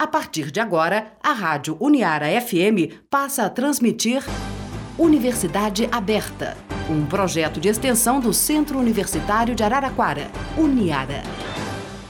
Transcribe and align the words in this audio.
A 0.00 0.06
partir 0.06 0.52
de 0.52 0.60
agora, 0.60 1.12
a 1.20 1.32
Rádio 1.32 1.76
Uniara 1.80 2.28
FM 2.40 3.02
passa 3.10 3.44
a 3.44 3.50
transmitir 3.50 4.22
Universidade 4.96 5.88
Aberta, 5.90 6.56
um 6.88 7.04
projeto 7.04 7.58
de 7.58 7.66
extensão 7.66 8.20
do 8.20 8.32
Centro 8.32 8.78
Universitário 8.78 9.56
de 9.56 9.64
Araraquara, 9.64 10.30
Uniara. 10.56 11.24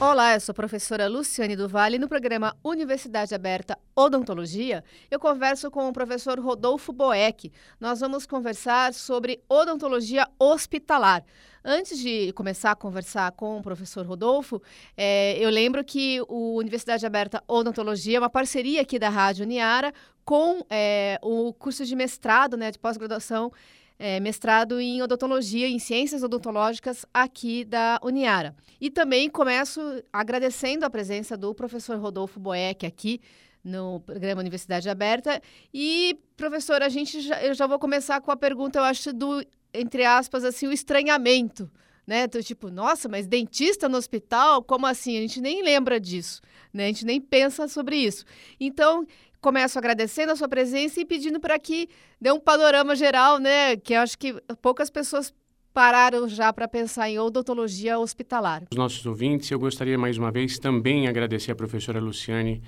Olá, 0.01 0.33
eu 0.33 0.39
sou 0.39 0.53
a 0.53 0.55
professora 0.55 1.09
Luciane 1.09 1.57
Duvalle 1.57 1.97
e 1.97 1.99
no 1.99 2.07
programa 2.07 2.55
Universidade 2.63 3.35
Aberta 3.35 3.77
Odontologia, 3.93 4.81
eu 5.11 5.19
converso 5.19 5.69
com 5.69 5.89
o 5.89 5.91
professor 5.91 6.39
Rodolfo 6.39 6.93
Boeck. 6.93 7.51
Nós 7.81 7.99
vamos 7.99 8.25
conversar 8.25 8.93
sobre 8.93 9.43
odontologia 9.49 10.25
hospitalar. 10.39 11.21
Antes 11.65 11.99
de 11.99 12.31
começar 12.31 12.71
a 12.71 12.75
conversar 12.77 13.33
com 13.33 13.57
o 13.57 13.61
professor 13.61 14.05
Rodolfo, 14.05 14.61
é, 14.95 15.37
eu 15.37 15.49
lembro 15.49 15.83
que 15.83 16.21
o 16.29 16.55
Universidade 16.55 17.05
Aberta 17.05 17.43
Odontologia 17.45 18.15
é 18.15 18.21
uma 18.21 18.29
parceria 18.29 18.81
aqui 18.81 18.97
da 18.97 19.09
Rádio 19.09 19.43
Uniara 19.43 19.93
com 20.23 20.65
é, 20.69 21.19
o 21.21 21.51
curso 21.51 21.83
de 21.83 21.93
mestrado, 21.93 22.55
né, 22.55 22.71
de 22.71 22.79
pós-graduação 22.79 23.51
é, 23.99 24.17
mestrado 24.21 24.79
em 24.79 25.01
odontologia, 25.01 25.67
em 25.67 25.77
ciências 25.77 26.23
odontológicas 26.23 27.05
aqui 27.13 27.65
da 27.65 27.99
Uniara. 28.01 28.55
E 28.79 28.89
também 28.89 29.29
começo 29.29 29.81
agradecendo 30.11 30.85
a 30.85 30.89
presença 30.89 31.35
do 31.35 31.53
professor 31.53 31.99
Rodolfo 31.99 32.39
Boeck 32.39 32.85
aqui 32.85 33.19
no 33.61 33.99
programa 33.99 34.39
Universidade 34.39 34.89
Aberta. 34.89 35.41
E, 35.73 36.17
professor, 36.37 36.81
a 36.81 36.87
gente 36.87 37.19
já, 37.19 37.43
eu 37.43 37.53
já 37.53 37.67
vou 37.67 37.77
começar 37.77 38.21
com 38.21 38.31
a 38.31 38.37
pergunta, 38.37 38.79
eu 38.79 38.83
acho, 38.83 39.11
do, 39.11 39.45
entre 39.73 40.05
aspas, 40.05 40.45
assim, 40.45 40.65
o 40.65 40.71
estranhamento. 40.71 41.69
Né? 42.07 42.23
Então, 42.23 42.41
tipo, 42.41 42.71
nossa, 42.71 43.07
mas 43.07 43.27
dentista 43.27 43.87
no 43.87 43.97
hospital? 43.97 44.63
Como 44.63 44.87
assim? 44.87 45.15
A 45.17 45.21
gente 45.21 45.39
nem 45.39 45.61
lembra 45.61 45.99
disso, 45.99 46.41
né? 46.73 46.85
A 46.85 46.87
gente 46.87 47.05
nem 47.05 47.21
pensa 47.21 47.67
sobre 47.67 47.97
isso. 47.97 48.25
Então, 48.59 49.05
começo 49.41 49.77
agradecendo 49.77 50.31
a 50.31 50.35
sua 50.35 50.47
presença 50.47 50.99
e 50.99 51.05
pedindo 51.05 51.39
para 51.39 51.57
que 51.57 51.87
dê 52.19 52.31
um 52.31 52.39
panorama 52.39 52.95
geral, 52.95 53.39
né? 53.39 53.75
Que 53.77 53.93
eu 53.93 54.01
acho 54.01 54.17
que 54.17 54.35
poucas 54.61 54.89
pessoas 54.89 55.33
pararam 55.73 56.27
já 56.27 56.51
para 56.51 56.67
pensar 56.67 57.09
em 57.09 57.19
odontologia 57.19 57.97
hospitalar. 57.99 58.63
Os 58.71 58.77
nossos 58.77 59.05
ouvintes, 59.05 59.49
eu 59.51 59.59
gostaria 59.59 59.97
mais 59.97 60.17
uma 60.17 60.31
vez 60.31 60.59
também 60.59 61.07
agradecer 61.07 61.51
a 61.51 61.55
professora 61.55 61.99
Luciane 61.99 62.61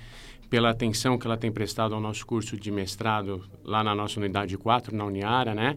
pela 0.48 0.70
atenção 0.70 1.18
que 1.18 1.26
ela 1.26 1.36
tem 1.36 1.50
prestado 1.50 1.94
ao 1.94 2.00
nosso 2.00 2.26
curso 2.26 2.56
de 2.56 2.70
mestrado 2.70 3.42
lá 3.64 3.82
na 3.82 3.94
nossa 3.94 4.20
unidade 4.20 4.56
4, 4.56 4.94
na 4.94 5.04
Uniara, 5.04 5.54
né? 5.54 5.76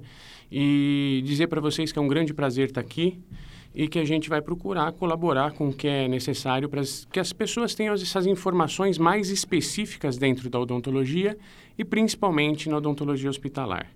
E 0.51 1.21
dizer 1.25 1.47
para 1.47 1.61
vocês 1.61 1.91
que 1.91 1.99
é 1.99 2.01
um 2.01 2.07
grande 2.07 2.33
prazer 2.33 2.67
estar 2.67 2.81
aqui 2.81 3.19
e 3.75 3.89
que 3.89 3.99
a 3.99 4.05
gente 4.05 4.29
vai 4.29 4.41
procurar 4.41 4.93
colaborar 4.93 5.51
com 5.51 5.67
o 5.67 5.73
que 5.73 5.87
é 5.87 6.07
necessário 6.07 6.69
para 6.69 6.81
que 7.11 7.19
as 7.19 7.33
pessoas 7.33 7.75
tenham 7.75 7.93
essas 7.93 8.25
informações 8.25 8.97
mais 8.97 9.29
específicas 9.29 10.17
dentro 10.17 10.49
da 10.49 10.57
odontologia 10.57 11.37
e 11.77 11.83
principalmente 11.83 12.69
na 12.69 12.77
odontologia 12.77 13.29
hospitalar. 13.29 13.91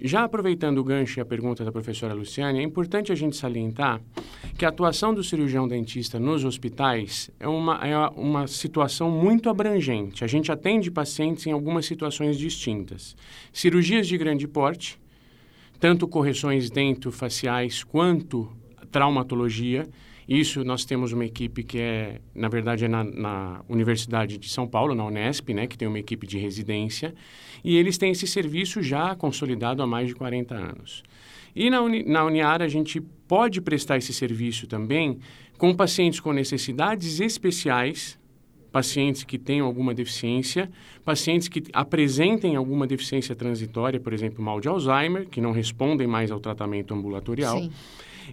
Já 0.00 0.24
aproveitando 0.24 0.78
o 0.78 0.84
gancho 0.84 1.20
e 1.20 1.22
a 1.22 1.24
pergunta 1.24 1.64
da 1.64 1.70
professora 1.70 2.14
Luciane, 2.14 2.58
é 2.58 2.62
importante 2.62 3.12
a 3.12 3.14
gente 3.14 3.36
salientar 3.36 4.00
que 4.58 4.64
a 4.64 4.68
atuação 4.68 5.14
do 5.14 5.22
cirurgião 5.22 5.68
dentista 5.68 6.18
nos 6.18 6.44
hospitais 6.44 7.30
é 7.38 7.46
uma, 7.46 7.76
é 7.86 7.96
uma 8.16 8.48
situação 8.48 9.08
muito 9.10 9.48
abrangente. 9.48 10.24
A 10.24 10.26
gente 10.26 10.50
atende 10.50 10.90
pacientes 10.90 11.46
em 11.46 11.52
algumas 11.52 11.86
situações 11.86 12.36
distintas. 12.36 13.14
Cirurgias 13.52 14.08
de 14.08 14.18
grande 14.18 14.48
porte, 14.48 14.98
tanto 15.78 16.08
correções 16.08 16.68
dentofaciais 16.68 17.84
quanto 17.84 18.50
traumatologia. 18.92 19.88
Isso 20.28 20.62
nós 20.62 20.84
temos 20.84 21.12
uma 21.12 21.24
equipe 21.24 21.64
que 21.64 21.78
é, 21.78 22.20
na 22.34 22.48
verdade, 22.48 22.84
é 22.84 22.88
na, 22.88 23.02
na, 23.02 23.60
Universidade 23.68 24.38
de 24.38 24.48
São 24.48 24.68
Paulo, 24.68 24.94
na 24.94 25.04
Unesp, 25.04 25.48
né, 25.52 25.66
que 25.66 25.76
tem 25.76 25.88
uma 25.88 25.98
equipe 25.98 26.26
de 26.26 26.38
residência, 26.38 27.12
e 27.64 27.76
eles 27.76 27.98
têm 27.98 28.12
esse 28.12 28.26
serviço 28.26 28.82
já 28.82 29.16
consolidado 29.16 29.82
há 29.82 29.86
mais 29.86 30.08
de 30.08 30.14
40 30.14 30.54
anos. 30.54 31.02
E 31.54 31.68
na, 31.68 31.82
Uni, 31.82 32.04
na 32.04 32.24
Uniara 32.24 32.64
a 32.64 32.68
gente 32.68 33.00
pode 33.00 33.60
prestar 33.60 33.98
esse 33.98 34.12
serviço 34.12 34.66
também 34.66 35.18
com 35.58 35.74
pacientes 35.74 36.20
com 36.20 36.32
necessidades 36.32 37.20
especiais, 37.20 38.18
pacientes 38.72 39.22
que 39.22 39.38
tenham 39.38 39.66
alguma 39.66 39.92
deficiência, 39.94 40.70
pacientes 41.04 41.46
que 41.46 41.62
apresentem 41.72 42.56
alguma 42.56 42.86
deficiência 42.86 43.36
transitória, 43.36 44.00
por 44.00 44.12
exemplo, 44.12 44.42
mal 44.42 44.60
de 44.60 44.68
Alzheimer, 44.68 45.28
que 45.28 45.40
não 45.40 45.52
respondem 45.52 46.06
mais 46.06 46.30
ao 46.30 46.40
tratamento 46.40 46.94
ambulatorial. 46.94 47.60
Sim 47.60 47.70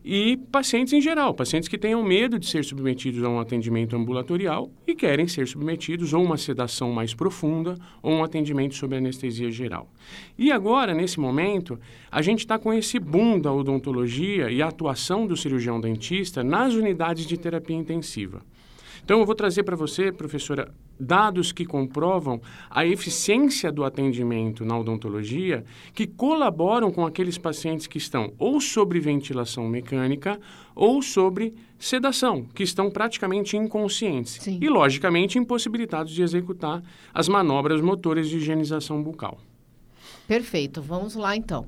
e 0.04 0.38
pacientes 0.52 0.94
em 0.94 1.02
geral, 1.02 1.34
pacientes 1.34 1.68
que 1.68 1.78
tenham 1.78 2.04
medo 2.04 2.40
de 2.40 2.48
ser 2.48 2.64
submetidos 2.64 3.24
a 3.24 3.30
um 3.30 3.40
atendimento 3.40 3.96
ambulatorial 3.96 4.72
e 4.86 4.96
querem 4.96 5.28
ser 5.28 5.48
submetidos 5.48 6.14
a 6.14 6.18
uma 6.18 6.38
sedação 6.38 6.92
mais 6.92 7.14
profunda 7.14 7.76
ou 8.02 8.14
um 8.14 8.24
atendimento 8.24 8.76
sob 8.76 8.96
anestesia 8.96 9.52
geral. 9.52 9.92
E 10.38 10.52
agora, 10.52 10.94
nesse 10.94 11.20
momento, 11.20 11.80
a 12.12 12.22
gente 12.22 12.40
está 12.40 12.58
com 12.58 12.74
esse 12.74 13.00
boom 13.00 13.40
da 13.40 13.52
odontologia 13.52 14.50
e 14.50 14.62
a 14.62 14.68
atuação 14.68 15.26
do 15.26 15.36
cirurgião 15.36 15.80
dentista 15.80 16.44
nas 16.44 16.74
unidades 16.74 17.26
de 17.26 17.38
terapia 17.38 17.76
intensiva. 17.76 18.42
Então, 19.04 19.20
eu 19.20 19.26
vou 19.26 19.36
trazer 19.36 19.64
para 19.64 19.76
você, 19.76 20.12
professora, 20.12 20.72
dados 21.00 21.52
que 21.52 21.66
comprovam 21.66 22.42
a 22.70 22.86
eficiência 22.86 23.72
do 23.72 23.84
atendimento 23.84 24.66
na 24.66 24.78
odontologia, 24.78 25.64
que 25.94 26.06
colaboram 26.06 26.92
com 26.92 27.06
aqueles 27.06 27.38
pacientes 27.38 27.88
que 27.88 27.98
estão 27.98 28.34
ou 28.38 28.60
sobre 28.60 29.00
ventilação 29.00 29.68
mecânica 29.68 30.40
ou 30.76 31.02
sobre 31.02 31.54
sedação, 31.78 32.46
que 32.54 32.64
estão 32.64 32.92
praticamente 32.92 33.56
inconscientes 33.56 34.40
Sim. 34.42 34.60
e, 34.62 34.68
logicamente, 34.68 35.38
impossibilitados 35.38 36.14
de 36.14 36.22
executar 36.22 36.84
as 37.14 37.28
manobras 37.28 37.82
motoras 37.82 38.28
de 38.28 38.38
higienização 38.38 39.02
bucal. 39.02 39.40
Perfeito. 40.28 40.82
Vamos 40.82 41.16
lá, 41.16 41.36
então. 41.36 41.66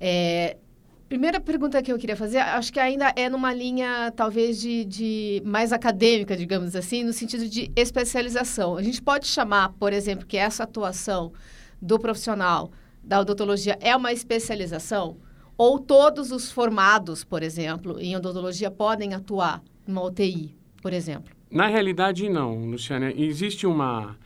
É, 0.00 0.56
Primeira 1.12 1.38
pergunta 1.38 1.82
que 1.82 1.92
eu 1.92 1.98
queria 1.98 2.16
fazer, 2.16 2.38
acho 2.38 2.72
que 2.72 2.80
ainda 2.80 3.12
é 3.14 3.28
numa 3.28 3.52
linha 3.52 4.10
talvez 4.16 4.58
de, 4.58 4.82
de, 4.86 5.42
mais 5.44 5.70
acadêmica, 5.70 6.34
digamos 6.34 6.74
assim, 6.74 7.04
no 7.04 7.12
sentido 7.12 7.46
de 7.46 7.70
especialização. 7.76 8.78
A 8.78 8.82
gente 8.82 9.02
pode 9.02 9.26
chamar, 9.26 9.74
por 9.74 9.92
exemplo, 9.92 10.24
que 10.24 10.38
essa 10.38 10.62
atuação 10.62 11.30
do 11.82 11.98
profissional 11.98 12.72
da 13.04 13.20
odontologia 13.20 13.76
é 13.82 13.94
uma 13.94 14.10
especialização? 14.10 15.18
Ou 15.58 15.78
todos 15.78 16.32
os 16.32 16.50
formados, 16.50 17.24
por 17.24 17.42
exemplo, 17.42 18.00
em 18.00 18.16
odontologia 18.16 18.70
podem 18.70 19.12
atuar 19.12 19.62
numa 19.86 20.02
UTI, 20.02 20.56
por 20.80 20.94
exemplo? 20.94 21.30
Na 21.50 21.66
realidade, 21.66 22.26
não, 22.30 22.70
Luciana. 22.70 23.12
Existe 23.14 23.66
uma. 23.66 24.16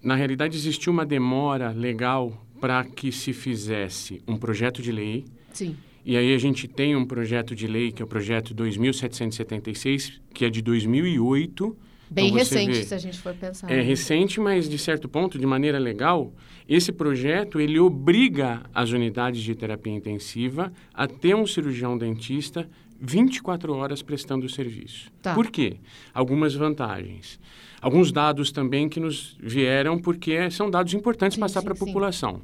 Na 0.00 0.14
realidade, 0.14 0.56
existiu 0.56 0.92
uma 0.92 1.04
demora 1.04 1.72
legal 1.72 2.32
para 2.60 2.84
que 2.84 3.10
se 3.10 3.32
fizesse 3.32 4.22
um 4.24 4.36
projeto 4.36 4.80
de 4.80 4.92
lei. 4.92 5.24
Sim 5.52 5.76
e 6.08 6.16
aí 6.16 6.34
a 6.34 6.38
gente 6.38 6.66
tem 6.66 6.96
um 6.96 7.04
projeto 7.04 7.54
de 7.54 7.66
lei, 7.66 7.92
que 7.92 8.00
é 8.00 8.04
o 8.04 8.08
projeto 8.08 8.54
2776, 8.54 10.18
que 10.32 10.46
é 10.46 10.48
de 10.48 10.62
2008. 10.62 11.76
Bem 12.08 12.28
então, 12.28 12.38
recente, 12.38 12.72
vê, 12.72 12.82
se 12.82 12.94
a 12.94 12.98
gente 12.98 13.18
for 13.18 13.34
pensar. 13.34 13.70
É 13.70 13.82
recente, 13.82 14.40
mas 14.40 14.66
de 14.70 14.78
certo 14.78 15.06
ponto, 15.06 15.38
de 15.38 15.44
maneira 15.44 15.78
legal, 15.78 16.32
esse 16.66 16.92
projeto 16.92 17.60
ele 17.60 17.78
obriga 17.78 18.62
as 18.74 18.90
unidades 18.90 19.42
de 19.42 19.54
terapia 19.54 19.92
intensiva 19.92 20.72
a 20.94 21.06
ter 21.06 21.36
um 21.36 21.46
cirurgião 21.46 21.98
dentista 21.98 22.66
24 22.98 23.74
horas 23.74 24.00
prestando 24.00 24.46
o 24.46 24.48
serviço. 24.48 25.12
Tá. 25.20 25.34
Por 25.34 25.50
quê? 25.50 25.76
Algumas 26.14 26.54
vantagens. 26.54 27.38
Alguns 27.82 28.10
dados 28.10 28.50
também 28.50 28.88
que 28.88 28.98
nos 28.98 29.36
vieram 29.38 29.98
porque 29.98 30.50
são 30.50 30.70
dados 30.70 30.94
importantes 30.94 31.34
sim, 31.34 31.40
passar 31.42 31.60
para 31.60 31.74
a 31.74 31.76
população 31.76 32.40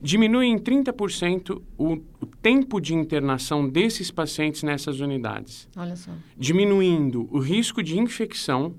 diminui 0.00 0.46
em 0.46 0.58
30% 0.58 1.60
o, 1.76 1.94
o 1.94 2.26
tempo 2.42 2.80
de 2.80 2.94
internação 2.94 3.68
desses 3.68 4.10
pacientes 4.10 4.62
nessas 4.62 5.00
unidades. 5.00 5.68
Olha 5.76 5.96
só. 5.96 6.12
Diminuindo 6.36 7.28
o 7.30 7.38
risco 7.38 7.82
de 7.82 7.98
infecção 7.98 8.74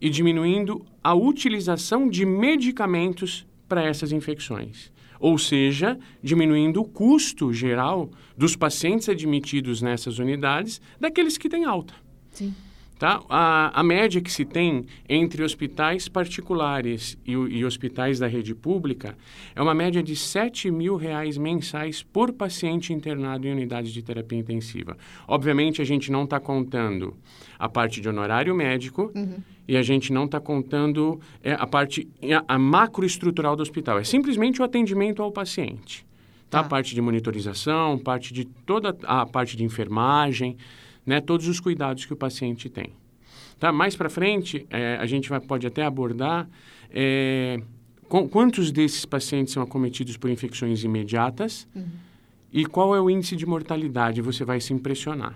e 0.00 0.08
diminuindo 0.08 0.84
a 1.02 1.14
utilização 1.14 2.08
de 2.08 2.24
medicamentos 2.24 3.46
para 3.68 3.82
essas 3.82 4.12
infecções. 4.12 4.92
Ou 5.20 5.36
seja, 5.36 5.98
diminuindo 6.22 6.80
o 6.80 6.84
custo 6.84 7.52
geral 7.52 8.08
dos 8.36 8.54
pacientes 8.54 9.08
admitidos 9.08 9.82
nessas 9.82 10.18
unidades 10.18 10.80
daqueles 11.00 11.36
que 11.36 11.48
têm 11.48 11.64
alta. 11.64 11.94
Sim. 12.30 12.54
Tá? 12.98 13.22
A, 13.28 13.78
a 13.78 13.82
média 13.84 14.20
que 14.20 14.30
se 14.30 14.44
tem 14.44 14.84
entre 15.08 15.44
hospitais 15.44 16.08
particulares 16.08 17.16
e, 17.24 17.30
e, 17.30 17.64
hospitais 17.64 18.18
da 18.18 18.26
rede 18.26 18.56
pública 18.56 19.16
é 19.54 19.62
uma 19.62 19.72
média 19.72 20.02
de 20.02 20.16
7 20.16 20.68
mil 20.68 20.96
reais 20.96 21.38
mensais 21.38 22.02
por 22.02 22.32
paciente 22.32 22.92
internado 22.92 23.46
em 23.46 23.52
unidades 23.52 23.92
de 23.92 24.02
terapia 24.02 24.36
intensiva. 24.36 24.96
Obviamente, 25.28 25.80
a 25.80 25.84
gente 25.84 26.10
não 26.10 26.24
está 26.24 26.40
contando 26.40 27.16
a 27.56 27.68
parte 27.68 28.00
de 28.00 28.08
honorário 28.08 28.52
médico 28.52 29.12
uhum. 29.14 29.36
e 29.68 29.76
a 29.76 29.82
gente 29.82 30.12
não 30.12 30.24
está 30.24 30.40
contando 30.40 31.20
é, 31.40 31.52
a 31.52 31.68
parte 31.68 32.08
a, 32.24 32.56
a 32.56 32.58
macroestrutural 32.58 33.54
do 33.54 33.62
hospital. 33.62 34.00
É 34.00 34.04
simplesmente 34.04 34.60
o 34.60 34.64
atendimento 34.64 35.22
ao 35.22 35.30
paciente. 35.30 36.04
Tá? 36.50 36.58
tá? 36.58 36.66
A 36.66 36.68
parte 36.68 36.96
de 36.96 37.00
monitorização, 37.00 37.96
parte 37.96 38.34
de 38.34 38.44
toda 38.44 38.96
a 39.04 39.24
parte 39.24 39.56
de 39.56 39.62
enfermagem, 39.62 40.56
né, 41.08 41.22
todos 41.22 41.48
os 41.48 41.58
cuidados 41.58 42.04
que 42.04 42.12
o 42.12 42.16
paciente 42.16 42.68
tem. 42.68 42.92
Tá? 43.58 43.72
Mais 43.72 43.96
para 43.96 44.10
frente, 44.10 44.66
é, 44.68 44.98
a 45.00 45.06
gente 45.06 45.30
vai, 45.30 45.40
pode 45.40 45.66
até 45.66 45.82
abordar 45.82 46.46
é, 46.90 47.58
com, 48.06 48.28
quantos 48.28 48.70
desses 48.70 49.06
pacientes 49.06 49.54
são 49.54 49.62
acometidos 49.62 50.18
por 50.18 50.28
infecções 50.28 50.84
imediatas 50.84 51.66
uhum. 51.74 51.86
e 52.52 52.66
qual 52.66 52.94
é 52.94 53.00
o 53.00 53.08
índice 53.08 53.36
de 53.36 53.46
mortalidade. 53.46 54.20
Você 54.20 54.44
vai 54.44 54.60
se 54.60 54.74
impressionar. 54.74 55.34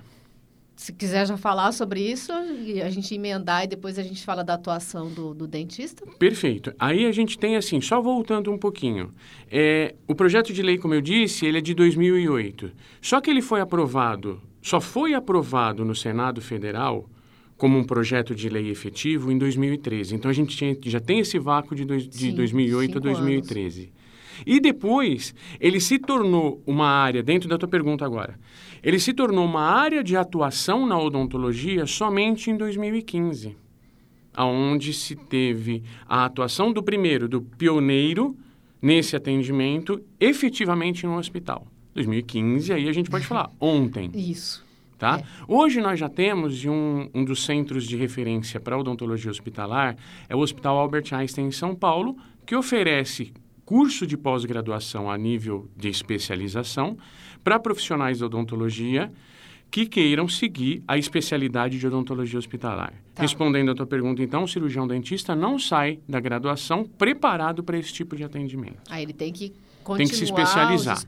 Se 0.77 0.93
quiser 0.93 1.27
já 1.27 1.39
falar 1.39 1.73
sobre 1.73 2.01
isso, 2.01 2.31
a 2.33 2.91
gente 2.91 3.15
emendar 3.15 3.65
e 3.65 3.67
depois 3.67 3.99
a 3.99 4.03
gente 4.03 4.23
fala 4.23 4.45
da 4.45 4.55
atuação 4.55 5.11
do, 5.11 5.33
do 5.33 5.47
dentista. 5.47 6.05
Perfeito. 6.19 6.75
Aí 6.79 7.07
a 7.07 7.13
gente 7.13 7.39
tem 7.39 7.57
assim, 7.57 7.81
só 7.81 8.01
voltando 8.03 8.53
um 8.53 8.59
pouquinho. 8.59 9.11
É, 9.51 9.95
o 10.07 10.15
projeto 10.15 10.53
de 10.53 10.61
lei, 10.61 10.77
como 10.77 10.93
eu 10.93 11.01
disse, 11.01 11.47
ele 11.47 11.59
é 11.59 11.61
de 11.63 11.73
2008. 11.73 12.73
Só 13.01 13.23
que 13.23 13.31
ele 13.31 13.41
foi 13.41 13.61
aprovado, 13.61 14.41
só 14.63 14.81
foi 14.81 15.13
aprovado 15.13 15.85
no 15.85 15.95
Senado 15.95 16.41
Federal 16.41 17.11
como 17.57 17.79
um 17.79 17.85
projeto 17.85 18.35
de 18.35 18.49
lei 18.49 18.71
efetivo 18.71 19.31
em 19.31 19.37
2013. 19.37 20.15
Então 20.15 20.31
a 20.31 20.35
gente 20.35 20.57
tinha, 20.57 20.77
já 20.85 21.01
tem 21.01 21.19
esse 21.19 21.39
vácuo 21.39 21.75
de, 21.75 21.85
dois, 21.85 22.09
de 22.09 22.17
Sim, 22.17 22.35
2008 22.35 22.99
a 22.99 23.01
2013. 23.01 23.81
Anos. 23.83 23.93
E 24.47 24.61
depois 24.61 25.35
ele 25.61 25.81
se 25.81 25.99
tornou 25.99 26.63
uma 26.67 26.87
área, 26.87 27.23
dentro 27.23 27.49
da 27.49 27.59
tua 27.59 27.69
pergunta 27.69 28.05
agora, 28.05 28.39
ele 28.83 28.99
se 28.99 29.13
tornou 29.13 29.45
uma 29.45 29.63
área 29.63 30.03
de 30.03 30.17
atuação 30.17 30.87
na 30.87 30.99
odontologia 30.99 31.87
somente 31.87 32.51
em 32.51 32.57
2015, 32.57 33.57
aonde 34.35 34.93
se 34.93 35.15
teve 35.15 35.83
a 36.09 36.25
atuação 36.25 36.73
do 36.73 36.83
primeiro, 36.83 37.29
do 37.29 37.43
pioneiro 37.43 38.37
nesse 38.81 39.15
atendimento, 39.15 40.03
efetivamente 40.19 41.07
no 41.07 41.17
hospital. 41.17 41.67
2015, 41.95 42.73
aí 42.73 42.89
a 42.89 42.93
gente 42.93 43.11
pode 43.11 43.27
falar 43.27 43.51
ontem. 43.61 44.11
Isso. 44.15 44.65
Tá? 44.99 45.19
É. 45.19 45.25
Hoje 45.49 45.81
nós 45.81 45.99
já 45.99 46.09
temos 46.09 46.65
um, 46.65 47.09
um 47.13 47.25
dos 47.25 47.45
centros 47.45 47.87
de 47.87 47.97
referência 47.97 48.61
para 48.61 48.79
odontologia 48.79 49.31
hospitalar, 49.31 49.97
é 50.29 50.37
o 50.37 50.39
Hospital 50.39 50.79
Albert 50.79 51.13
Einstein 51.13 51.47
em 51.47 51.51
São 51.51 51.75
Paulo, 51.75 52.17
que 52.47 52.55
oferece 52.55 53.33
curso 53.65 54.07
de 54.07 54.17
pós-graduação 54.17 55.11
a 55.11 55.17
nível 55.17 55.69
de 55.77 55.89
especialização 55.89 56.97
para 57.43 57.59
profissionais 57.59 58.19
de 58.19 58.25
odontologia 58.25 59.11
que 59.73 59.87
queiram 59.87 60.29
seguir 60.29 60.85
a 60.87 60.99
especialidade 60.99 61.79
de 61.79 61.87
odontologia 61.87 62.39
hospitalar. 62.39 62.93
Tá. 63.15 63.23
Respondendo 63.23 63.71
à 63.71 63.75
tua 63.75 63.87
pergunta, 63.87 64.23
então, 64.23 64.45
o 64.45 64.49
cirurgião 64.49 64.87
dentista 64.87 65.35
não 65.35 65.59
sai 65.59 65.99
da 66.07 66.21
graduação 66.21 66.85
preparado 66.85 67.65
para 67.65 67.79
esse 67.79 67.91
tipo 67.91 68.15
de 68.15 68.23
atendimento. 68.23 68.77
Aí 68.91 69.01
ah, 69.01 69.03
ele 69.03 69.15
tem 69.15 69.33
que 69.33 69.51
continuar 69.83 69.97
tem 69.97 70.07
que 70.09 70.15
se 70.15 70.25
especializar. 70.25 70.99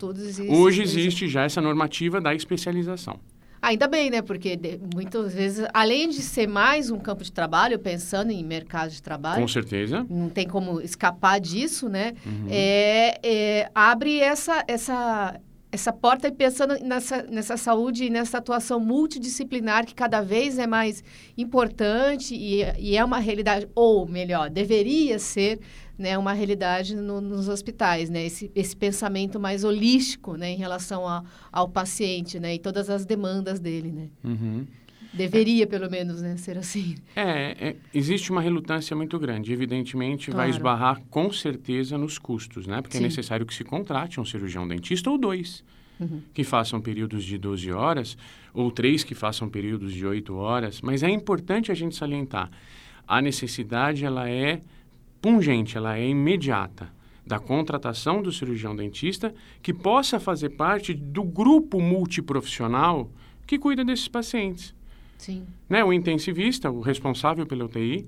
Hoje 0.49 0.81
existe 0.81 1.29
já 1.29 1.43
essa 1.43 1.61
normativa 1.61 2.23
da 2.23 2.35
especialização. 2.35 3.21
Ainda 3.61 3.87
bem, 3.87 4.11
né? 4.11 4.23
Porque 4.23 4.59
muitas 4.95 5.35
vezes, 5.35 5.67
além 5.73 6.09
de 6.09 6.23
ser 6.23 6.47
mais 6.47 6.91
um 6.91 6.99
campo 6.99 7.23
de 7.23 7.33
trabalho, 7.33 7.79
pensando 7.79 8.31
em 8.31 8.43
mercado 8.43 8.91
de 8.91 9.03
trabalho. 9.03 9.43
Com 9.43 9.49
certeza. 9.49 10.07
Não 10.09 10.31
tem 10.31 10.49
como 10.49 10.81
escapar 10.81 11.39
disso, 11.39 11.89
né? 11.89 12.15
Uhum. 12.25 12.47
É, 12.49 13.21
é, 13.23 13.71
abre 13.75 14.21
essa, 14.21 14.65
essa, 14.67 15.39
essa 15.75 15.93
porta 15.93 16.29
e 16.29 16.33
pensando 16.33 16.79
nessa, 16.83 17.23
nessa 17.25 17.57
saúde 17.57 18.05
e 18.05 18.11
nessa 18.11 18.39
atuação 18.39 18.79
multidisciplinar 18.79 19.85
que 19.85 19.95
cada 19.95 20.21
vez 20.21 20.57
é 20.57 20.69
mais 20.69 21.03
importante 21.37 22.33
e, 22.33 22.63
e 22.79 22.97
é 22.97 23.05
uma 23.05 23.19
realidade, 23.19 23.69
ou 23.75 24.07
melhor, 24.07 24.49
deveria 24.49 25.19
ser 25.19 25.59
né, 25.99 26.17
uma 26.17 26.33
realidade 26.33 26.95
no, 26.95 27.21
nos 27.21 27.49
hospitais, 27.49 28.09
né, 28.09 28.25
esse, 28.25 28.53
esse 28.55 28.77
pensamento 28.77 29.41
mais 29.41 29.65
holístico, 29.65 30.37
né, 30.37 30.51
em 30.51 30.57
relação 30.57 31.09
a, 31.09 31.25
ao 31.51 31.69
paciente, 31.69 32.39
né, 32.39 32.55
e 32.55 32.59
todas 32.59 32.89
as 32.89 33.05
demandas 33.05 33.59
dele, 33.59 33.91
né. 33.91 34.09
Uhum. 34.23 34.67
Deveria, 35.15 35.63
é. 35.63 35.67
pelo 35.67 35.91
menos, 35.91 36.21
né, 36.21 36.37
ser 36.37 36.59
assim. 36.59 36.97
É, 37.15 37.69
é, 37.69 37.77
existe 37.95 38.31
uma 38.31 38.41
relutância 38.41 38.97
muito 38.97 39.19
grande. 39.19 39.53
Evidentemente, 39.53 40.31
claro. 40.31 40.39
vai 40.39 40.51
esbarrar 40.51 41.01
com 41.09 41.33
certeza 41.33 41.97
nos 41.97 42.19
custos, 42.19 42.67
né? 42.67 42.83
Porque 42.83 42.97
é 42.97 43.01
Sim. 43.01 43.05
é 43.05 43.09
necessário 43.09 43.47
que 43.47 43.55
se 43.55 43.65
contrate 43.65 44.21
um 44.21 44.25
cirurgião 44.25 44.67
dentista 44.67 45.11
ou 45.11 45.19
dois. 45.19 45.63
Uhum. 46.01 46.21
que 46.35 46.43
façam 46.43 46.81
períodos 46.81 47.23
de 47.23 47.39
12 47.39 47.71
horas, 47.71 48.19
ou 48.53 48.69
três 48.69 49.05
que 49.05 49.15
façam 49.15 49.49
períodos 49.49 49.93
de 49.93 50.05
8 50.05 50.35
horas, 50.35 50.81
mas 50.81 51.05
é 51.05 51.09
importante 51.09 51.71
a 51.71 51.75
gente 51.75 51.95
salientar, 51.95 52.51
a 53.07 53.23
necessidade 53.23 54.05
ela 54.05 54.29
é 54.29 54.61
pungente, 55.23 55.77
ela 55.77 55.97
é 55.97 56.09
imediata 56.09 56.91
da 57.27 57.39
contratação 57.39 58.23
do 58.23 58.31
cirurgião 58.31 58.77
dentista 58.77 59.35
que 59.63 59.73
possa 59.73 60.21
fazer 60.21 60.51
parte 60.51 60.93
do 60.93 61.23
grupo 61.23 61.81
multiprofissional 61.81 63.11
que 63.47 63.59
cuida 63.59 63.85
desses 63.85 64.09
pacientes. 64.09 64.75
Sim. 65.19 65.47
Né? 65.69 65.85
O 65.85 65.93
intensivista, 65.93 66.71
o 66.71 66.81
responsável 66.81 67.47
pela 67.47 67.65
UTI, 67.65 68.07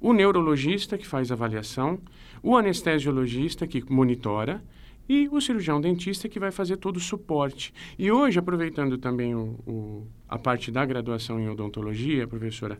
o 0.00 0.12
neurologista 0.12 0.98
que 0.98 1.06
faz 1.06 1.32
avaliação, 1.32 1.98
o 2.42 2.56
anestesiologista 2.56 3.66
que 3.66 3.82
monitora 3.90 4.62
e 5.08 5.28
o 5.30 5.40
cirurgião 5.40 5.80
dentista 5.80 6.28
que 6.28 6.38
vai 6.38 6.50
fazer 6.50 6.76
todo 6.76 6.96
o 6.96 7.00
suporte. 7.00 7.72
E 7.98 8.10
hoje, 8.10 8.38
aproveitando 8.38 8.96
também 8.98 9.34
o, 9.34 9.58
o, 9.66 10.06
a 10.28 10.38
parte 10.38 10.70
da 10.70 10.84
graduação 10.84 11.38
em 11.38 11.48
odontologia, 11.48 12.26
professora, 12.26 12.78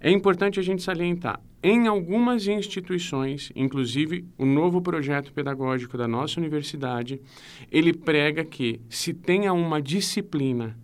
é 0.00 0.10
importante 0.10 0.60
a 0.60 0.62
gente 0.62 0.82
salientar, 0.82 1.40
em 1.62 1.86
algumas 1.86 2.46
instituições, 2.46 3.50
inclusive 3.56 4.24
o 4.36 4.44
novo 4.44 4.80
projeto 4.82 5.32
pedagógico 5.32 5.96
da 5.96 6.06
nossa 6.06 6.38
universidade, 6.38 7.20
ele 7.70 7.92
prega 7.92 8.44
que 8.44 8.80
se 8.88 9.14
tenha 9.14 9.52
uma 9.52 9.80
disciplina 9.80 10.76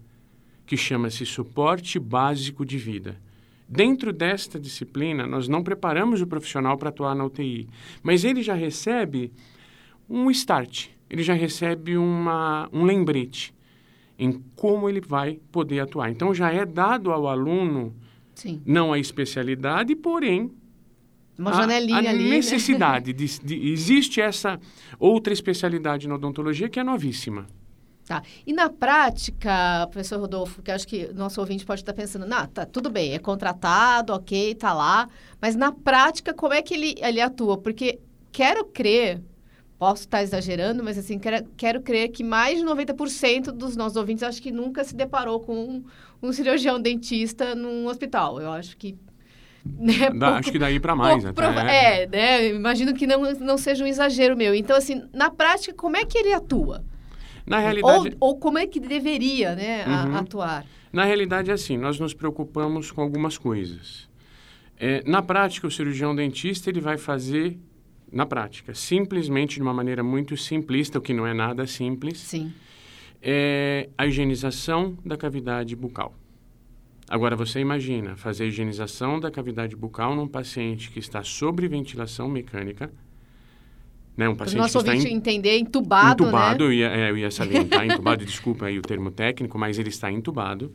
que 0.70 0.76
chama-se 0.76 1.26
suporte 1.26 1.98
básico 1.98 2.64
de 2.64 2.78
vida. 2.78 3.20
Dentro 3.68 4.12
desta 4.12 4.56
disciplina, 4.56 5.26
nós 5.26 5.48
não 5.48 5.64
preparamos 5.64 6.22
o 6.22 6.28
profissional 6.28 6.78
para 6.78 6.90
atuar 6.90 7.12
na 7.12 7.24
UTI, 7.24 7.68
mas 8.04 8.22
ele 8.22 8.40
já 8.40 8.54
recebe 8.54 9.32
um 10.08 10.30
start, 10.30 10.86
ele 11.10 11.24
já 11.24 11.34
recebe 11.34 11.96
uma, 11.96 12.68
um 12.72 12.84
lembrete 12.84 13.52
em 14.16 14.40
como 14.54 14.88
ele 14.88 15.00
vai 15.00 15.40
poder 15.50 15.80
atuar. 15.80 16.08
Então, 16.08 16.32
já 16.32 16.52
é 16.52 16.64
dado 16.64 17.10
ao 17.10 17.26
aluno 17.26 17.92
Sim. 18.32 18.62
Não 18.64 18.92
a 18.92 18.98
especialidade, 19.00 19.96
porém. 19.96 20.52
Uma 21.36 21.52
janelinha 21.52 21.96
a, 21.96 22.10
ali. 22.10 22.28
A 22.28 22.30
necessidade. 22.30 23.08
Né? 23.08 23.18
de, 23.18 23.40
de, 23.40 23.72
existe 23.72 24.20
essa 24.20 24.60
outra 25.00 25.32
especialidade 25.32 26.06
na 26.06 26.14
odontologia 26.14 26.68
que 26.68 26.78
é 26.78 26.84
novíssima. 26.84 27.48
Tá. 28.10 28.24
E 28.44 28.52
na 28.52 28.68
prática, 28.68 29.86
professor 29.88 30.18
Rodolfo, 30.18 30.60
que 30.62 30.72
acho 30.72 30.84
que 30.84 31.12
nosso 31.14 31.40
ouvinte 31.40 31.64
pode 31.64 31.80
estar 31.82 31.92
pensando, 31.92 32.26
tá 32.52 32.66
tudo 32.66 32.90
bem, 32.90 33.14
é 33.14 33.20
contratado, 33.20 34.12
ok, 34.12 34.52
tá 34.56 34.72
lá, 34.72 35.08
mas 35.40 35.54
na 35.54 35.70
prática, 35.70 36.34
como 36.34 36.52
é 36.52 36.60
que 36.60 36.74
ele, 36.74 36.96
ele 36.98 37.20
atua? 37.20 37.56
Porque 37.56 38.00
quero 38.32 38.64
crer, 38.64 39.22
posso 39.78 40.02
estar 40.02 40.24
exagerando, 40.24 40.82
mas 40.82 40.98
assim, 40.98 41.20
quero, 41.20 41.46
quero 41.56 41.82
crer 41.82 42.08
que 42.08 42.24
mais 42.24 42.58
de 42.58 42.64
90% 42.64 43.52
dos 43.52 43.76
nossos 43.76 43.96
ouvintes 43.96 44.24
acho 44.24 44.42
que 44.42 44.50
nunca 44.50 44.82
se 44.82 44.96
deparou 44.96 45.38
com 45.38 45.54
um, 45.54 45.84
um 46.20 46.32
cirurgião 46.32 46.80
dentista 46.80 47.54
num 47.54 47.86
hospital. 47.86 48.40
Eu 48.40 48.50
acho 48.50 48.76
que. 48.76 48.98
Né, 49.64 50.10
pouco, 50.10 50.24
acho 50.24 50.50
que 50.50 50.58
daí 50.58 50.80
para 50.80 50.96
mais, 50.96 51.24
até. 51.24 51.32
Prova- 51.32 51.60
é, 51.70 52.08
né? 52.08 52.48
Imagino 52.48 52.92
que 52.92 53.06
não, 53.06 53.22
não 53.34 53.56
seja 53.56 53.84
um 53.84 53.86
exagero 53.86 54.36
meu. 54.36 54.52
Então, 54.52 54.76
assim, 54.76 55.04
na 55.12 55.30
prática, 55.30 55.72
como 55.76 55.96
é 55.96 56.04
que 56.04 56.18
ele 56.18 56.32
atua? 56.32 56.82
Na 57.50 57.58
realidade... 57.58 58.16
Ou, 58.20 58.30
ou 58.30 58.38
como 58.38 58.58
é 58.58 58.66
que 58.66 58.80
deveria 58.80 59.54
né, 59.54 59.84
uhum. 59.86 60.14
a, 60.14 60.18
atuar? 60.20 60.66
Na 60.92 61.04
realidade, 61.04 61.50
é 61.50 61.54
assim, 61.54 61.76
nós 61.76 62.00
nos 62.00 62.14
preocupamos 62.14 62.90
com 62.90 63.02
algumas 63.02 63.36
coisas. 63.36 64.08
É, 64.78 65.02
na 65.06 65.20
prática, 65.20 65.66
o 65.66 65.70
cirurgião 65.70 66.14
dentista 66.14 66.70
ele 66.70 66.80
vai 66.80 66.96
fazer, 66.96 67.58
na 68.10 68.24
prática, 68.24 68.74
simplesmente 68.74 69.56
de 69.56 69.62
uma 69.62 69.74
maneira 69.74 70.02
muito 70.02 70.36
simplista, 70.36 70.98
o 70.98 71.02
que 71.02 71.12
não 71.12 71.26
é 71.26 71.34
nada 71.34 71.66
simples. 71.66 72.18
Sim 72.18 72.52
é 73.22 73.88
a 73.98 74.06
higienização 74.06 74.96
da 75.04 75.16
cavidade 75.16 75.76
bucal. 75.76 76.14
Agora, 77.08 77.36
você 77.36 77.60
imagina 77.60 78.16
fazer 78.16 78.44
a 78.44 78.46
higienização 78.46 79.18
da 79.18 79.30
cavidade 79.30 79.76
bucal 79.76 80.14
num 80.14 80.28
paciente 80.28 80.90
que 80.90 81.00
está 81.00 81.22
sobre 81.22 81.68
ventilação 81.68 82.28
mecânica, 82.28 82.90
né? 84.16 84.28
Um 84.28 84.36
paciente 84.36 84.58
nosso 84.58 84.82
que 84.82 84.90
está 84.90 85.08
in... 85.08 85.14
entender, 85.14 85.58
entubado, 85.58 86.24
entubado, 86.24 86.64
né? 86.64 86.70
eu 86.70 86.72
ia, 86.72 87.08
eu 87.08 87.18
ia 87.18 87.30
salientar, 87.30 87.84
entubado, 87.84 88.24
desculpa 88.26 88.66
aí 88.66 88.78
o 88.78 88.82
termo 88.82 89.10
técnico, 89.10 89.58
mas 89.58 89.78
ele 89.78 89.88
está 89.88 90.10
entubado. 90.10 90.72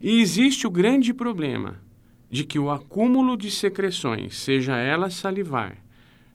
E 0.00 0.20
existe 0.20 0.66
o 0.66 0.70
grande 0.70 1.12
problema 1.12 1.80
de 2.30 2.44
que 2.44 2.58
o 2.58 2.70
acúmulo 2.70 3.36
de 3.36 3.50
secreções, 3.50 4.36
seja 4.36 4.76
ela 4.76 5.10
salivar, 5.10 5.78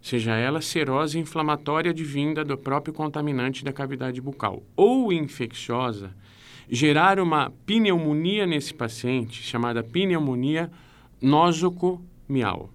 seja 0.01 0.35
ela 0.35 0.61
serosa 0.61 1.19
inflamatória 1.19 1.91
advinda 1.91 2.43
do 2.43 2.57
próprio 2.57 2.93
contaminante 2.93 3.63
da 3.63 3.71
cavidade 3.71 4.19
bucal 4.19 4.63
ou 4.75 5.13
infecciosa, 5.13 6.11
gerar 6.69 7.19
uma 7.19 7.51
pneumonia 7.65 8.47
nesse 8.47 8.73
paciente, 8.73 9.43
chamada 9.43 9.83
pneumonia 9.83 10.71
nosocomial. 11.21 12.69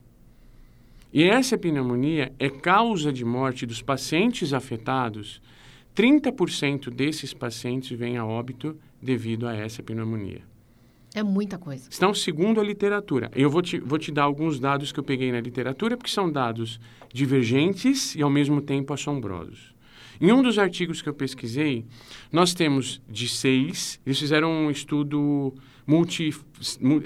E 1.17 1.25
essa 1.25 1.57
pneumonia 1.57 2.31
é 2.39 2.51
causa 2.51 3.11
de 3.11 3.25
morte 3.25 3.65
dos 3.65 3.81
pacientes 3.81 4.53
afetados. 4.53 5.41
30% 5.97 6.91
desses 6.91 7.33
pacientes 7.33 7.99
vêm 7.99 8.19
a 8.19 8.27
óbito 8.27 8.77
devido 9.01 9.49
a 9.49 9.57
essa 9.57 9.83
pneumonia. 9.83 10.43
É 11.15 11.23
muita 11.23 11.57
coisa. 11.57 11.89
Estão 11.89 12.13
segundo 12.13 12.61
a 12.61 12.63
literatura. 12.63 13.31
Eu 13.35 13.49
vou 13.49 13.63
te, 13.63 13.79
vou 13.79 13.99
te 13.99 14.13
dar 14.13 14.25
alguns 14.25 14.61
dados 14.61 14.93
que 14.93 15.01
eu 15.01 15.05
peguei 15.05 15.33
na 15.33 15.41
literatura, 15.41 15.97
porque 15.97 16.11
são 16.11 16.31
dados 16.31 16.79
divergentes 17.11 18.15
e, 18.15 18.21
ao 18.21 18.29
mesmo 18.29 18.61
tempo, 18.61 18.93
assombrosos. 18.93 19.75
Em 20.21 20.31
um 20.31 20.43
dos 20.43 20.59
artigos 20.59 21.01
que 21.01 21.09
eu 21.09 21.15
pesquisei, 21.15 21.87
nós 22.31 22.53
temos 22.53 23.01
de 23.09 23.27
seis, 23.27 23.99
eles 24.05 24.19
fizeram 24.19 24.51
um 24.51 24.71
estudo 24.71 25.55
multi, 25.87 26.35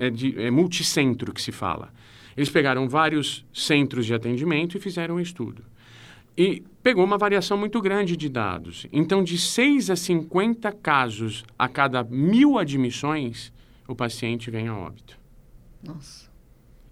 é, 0.01 0.11
de, 0.11 0.37
é, 0.37 0.51
multicentro, 0.51 1.33
que 1.33 1.41
se 1.41 1.53
fala. 1.53 1.93
Eles 2.37 2.51
pegaram 2.51 2.89
vários 2.89 3.45
centros 3.53 4.07
de 4.07 4.15
atendimento 4.15 4.77
e 4.77 4.81
fizeram 4.81 5.17
um 5.17 5.21
estudo. 5.21 5.65
E 6.37 6.63
pegou 6.83 7.05
uma 7.05 7.19
variação 7.19 7.57
muito 7.59 7.81
grande 7.81 8.17
de 8.17 8.29
dados. 8.29 8.87
Então, 8.93 9.23
de 9.23 9.37
6 9.37 9.91
a 9.91 9.97
50 9.97 10.73
casos 10.73 11.45
a 11.59 11.69
cada 11.69 12.03
mil 12.05 12.59
admissões, 12.59 13.53
o 13.87 13.95
paciente 13.95 14.51
vem 14.51 14.69
a 14.69 14.77
óbito. 14.77 15.19
Nossa. 15.83 16.31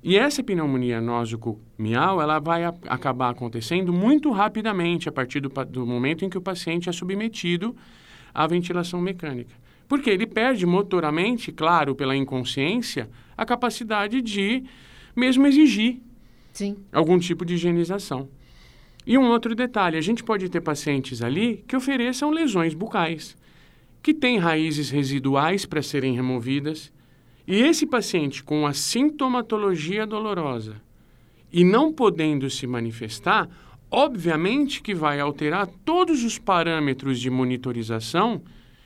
E 0.03 0.17
essa 0.17 0.43
pneumonia 0.43 1.01
nosocomial, 1.01 2.23
ela 2.23 2.39
vai 2.39 2.65
a, 2.65 2.75
acabar 2.87 3.31
acontecendo 3.31 3.93
muito 3.93 4.31
rapidamente 4.31 5.09
a 5.09 5.13
partir 5.13 5.41
do, 5.41 5.49
do 5.49 5.87
momento 5.87 6.25
em 6.25 6.29
que 6.29 6.39
o 6.39 6.43
paciente 6.43 6.89
é 6.89 6.93
submetido 6.93 7.75
à 8.33 8.47
ventilação 8.47 9.01
mecânica. 9.01 9.55
Porque 9.89 10.11
ele 10.11 10.27
perde 10.27 10.65
motoramente, 10.67 11.51
claro, 11.51 11.95
pela 11.95 12.15
inconsciência, 12.15 13.09
a 13.37 13.45
capacidade 13.45 14.21
de 14.21 14.63
mesmo 15.19 15.47
exigir 15.47 16.01
Sim. 16.53 16.77
algum 16.93 17.19
tipo 17.19 17.45
de 17.45 17.55
higienização. 17.55 18.29
E 19.07 19.17
um 19.17 19.29
outro 19.29 19.55
detalhe, 19.55 19.97
a 19.97 20.01
gente 20.01 20.23
pode 20.23 20.49
ter 20.49 20.61
pacientes 20.61 21.23
ali 21.23 21.65
que 21.67 21.77
ofereçam 21.77 22.31
lesões 22.31 22.75
bucais, 22.75 23.37
que 24.03 24.15
têm 24.15 24.39
raízes 24.39 24.91
residuais 24.91 25.65
para 25.65 25.83
serem 25.83 26.15
removidas, 26.15 26.93
e 27.47 27.57
esse 27.63 27.87
paciente 27.87 28.45
com 28.45 28.67
a 28.67 28.75
sintomatologia 28.75 30.07
dolorosa 30.07 30.77
e 31.53 31.65
não 31.65 31.93
podendo 31.93 32.51
se 32.51 32.67
manifestar, 32.67 33.49
obviamente 33.91 34.83
que 34.83 34.95
vai 34.95 35.19
alterar 35.19 35.67
todos 35.85 36.23
os 36.25 36.39
parâmetros 36.39 37.19
de 37.19 37.31
monitorização 37.31 38.43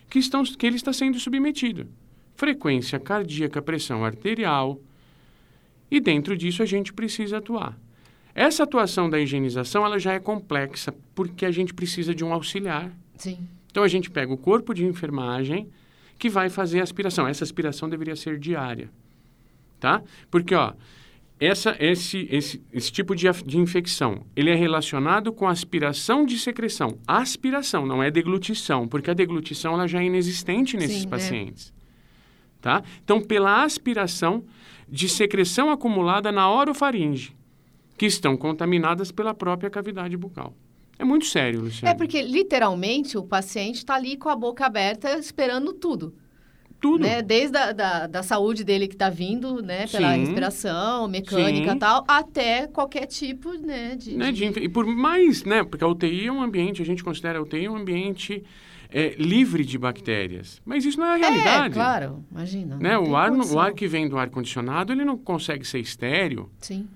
que, 0.08 0.18
estão, 0.18 0.44
que 0.44 0.66
ele 0.66 0.76
está 0.76 0.92
sendo 0.92 1.18
submetido. 1.18 1.88
Frequência 2.36 2.98
cardíaca, 3.00 3.60
pressão 3.60 4.04
arterial. 4.04 4.80
E 5.92 6.00
dentro 6.00 6.34
disso 6.34 6.62
a 6.62 6.64
gente 6.64 6.90
precisa 6.90 7.36
atuar. 7.36 7.78
Essa 8.34 8.62
atuação 8.62 9.10
da 9.10 9.20
higienização 9.20 9.84
ela 9.84 9.98
já 9.98 10.14
é 10.14 10.18
complexa 10.18 10.94
porque 11.14 11.44
a 11.44 11.50
gente 11.50 11.74
precisa 11.74 12.14
de 12.14 12.24
um 12.24 12.32
auxiliar. 12.32 12.90
Sim. 13.14 13.46
Então 13.70 13.82
a 13.82 13.88
gente 13.88 14.10
pega 14.10 14.32
o 14.32 14.38
corpo 14.38 14.72
de 14.72 14.86
enfermagem 14.86 15.68
que 16.18 16.30
vai 16.30 16.48
fazer 16.48 16.80
a 16.80 16.82
aspiração. 16.82 17.28
Essa 17.28 17.44
aspiração 17.44 17.90
deveria 17.90 18.16
ser 18.16 18.38
diária, 18.38 18.88
tá? 19.78 20.02
Porque 20.30 20.54
ó, 20.54 20.72
essa, 21.38 21.76
esse, 21.78 22.26
esse, 22.30 22.62
esse 22.72 22.90
tipo 22.90 23.14
de, 23.14 23.30
de 23.44 23.58
infecção, 23.58 24.24
ele 24.34 24.48
é 24.48 24.54
relacionado 24.54 25.30
com 25.30 25.46
aspiração 25.46 26.24
de 26.24 26.38
secreção. 26.38 26.96
Aspiração, 27.06 27.84
não 27.84 28.02
é 28.02 28.10
deglutição, 28.10 28.88
porque 28.88 29.10
a 29.10 29.14
deglutição 29.14 29.74
ela 29.74 29.86
já 29.86 30.00
é 30.00 30.06
inexistente 30.06 30.74
nesses 30.74 31.02
Sim, 31.02 31.06
é. 31.06 31.10
pacientes. 31.10 31.68
É. 31.68 31.82
Tá? 32.62 32.82
Então, 33.04 33.20
pela 33.20 33.62
aspiração 33.62 34.42
de 34.92 35.08
secreção 35.08 35.70
acumulada 35.70 36.30
na 36.30 36.52
orofaringe, 36.52 37.34
que 37.96 38.04
estão 38.04 38.36
contaminadas 38.36 39.10
pela 39.10 39.32
própria 39.32 39.70
cavidade 39.70 40.14
bucal. 40.18 40.54
É 40.98 41.04
muito 41.04 41.24
sério, 41.24 41.62
Luciano. 41.62 41.94
É 41.94 41.96
porque, 41.96 42.20
literalmente, 42.20 43.16
o 43.16 43.22
paciente 43.22 43.76
está 43.76 43.94
ali 43.94 44.18
com 44.18 44.28
a 44.28 44.36
boca 44.36 44.66
aberta 44.66 45.18
esperando 45.18 45.72
tudo. 45.72 46.14
Tudo. 46.78 47.04
Né? 47.04 47.22
Desde 47.22 47.56
a 47.56 47.72
da, 47.72 48.06
da 48.06 48.22
saúde 48.22 48.64
dele 48.64 48.86
que 48.86 48.94
está 48.94 49.08
vindo, 49.08 49.62
né? 49.62 49.86
Pela 49.86 50.12
Sim. 50.12 50.20
respiração, 50.20 51.08
mecânica 51.08 51.72
e 51.72 51.78
tal, 51.78 52.04
até 52.06 52.66
qualquer 52.66 53.06
tipo, 53.06 53.54
né? 53.54 53.96
De, 53.96 54.14
né? 54.14 54.30
De... 54.30 54.44
E 54.44 54.68
por 54.68 54.84
mais, 54.84 55.44
né? 55.44 55.64
Porque 55.64 55.84
a 55.84 55.88
UTI 55.88 56.26
é 56.26 56.32
um 56.32 56.42
ambiente, 56.42 56.82
a 56.82 56.84
gente 56.84 57.02
considera 57.02 57.38
a 57.38 57.42
UTI 57.42 57.68
um 57.68 57.76
ambiente 57.76 58.44
é, 58.92 59.14
livre 59.18 59.64
de 59.64 59.78
bactérias. 59.78 60.60
Mas 60.64 60.84
isso 60.84 60.98
não 60.98 61.06
é 61.06 61.14
a 61.14 61.16
realidade. 61.16 61.66
É, 61.66 61.70
claro. 61.70 62.24
Imagina. 62.30 62.76
Né? 62.76 62.98
O, 62.98 63.16
ar, 63.16 63.32
o 63.32 63.58
ar 63.58 63.72
que 63.72 63.86
vem 63.86 64.08
do 64.08 64.18
ar-condicionado, 64.18 64.92
ele 64.92 65.04
não 65.04 65.16
consegue 65.16 65.64
ser 65.64 65.78
estéreo. 65.78 66.50
Sim. 66.58 66.86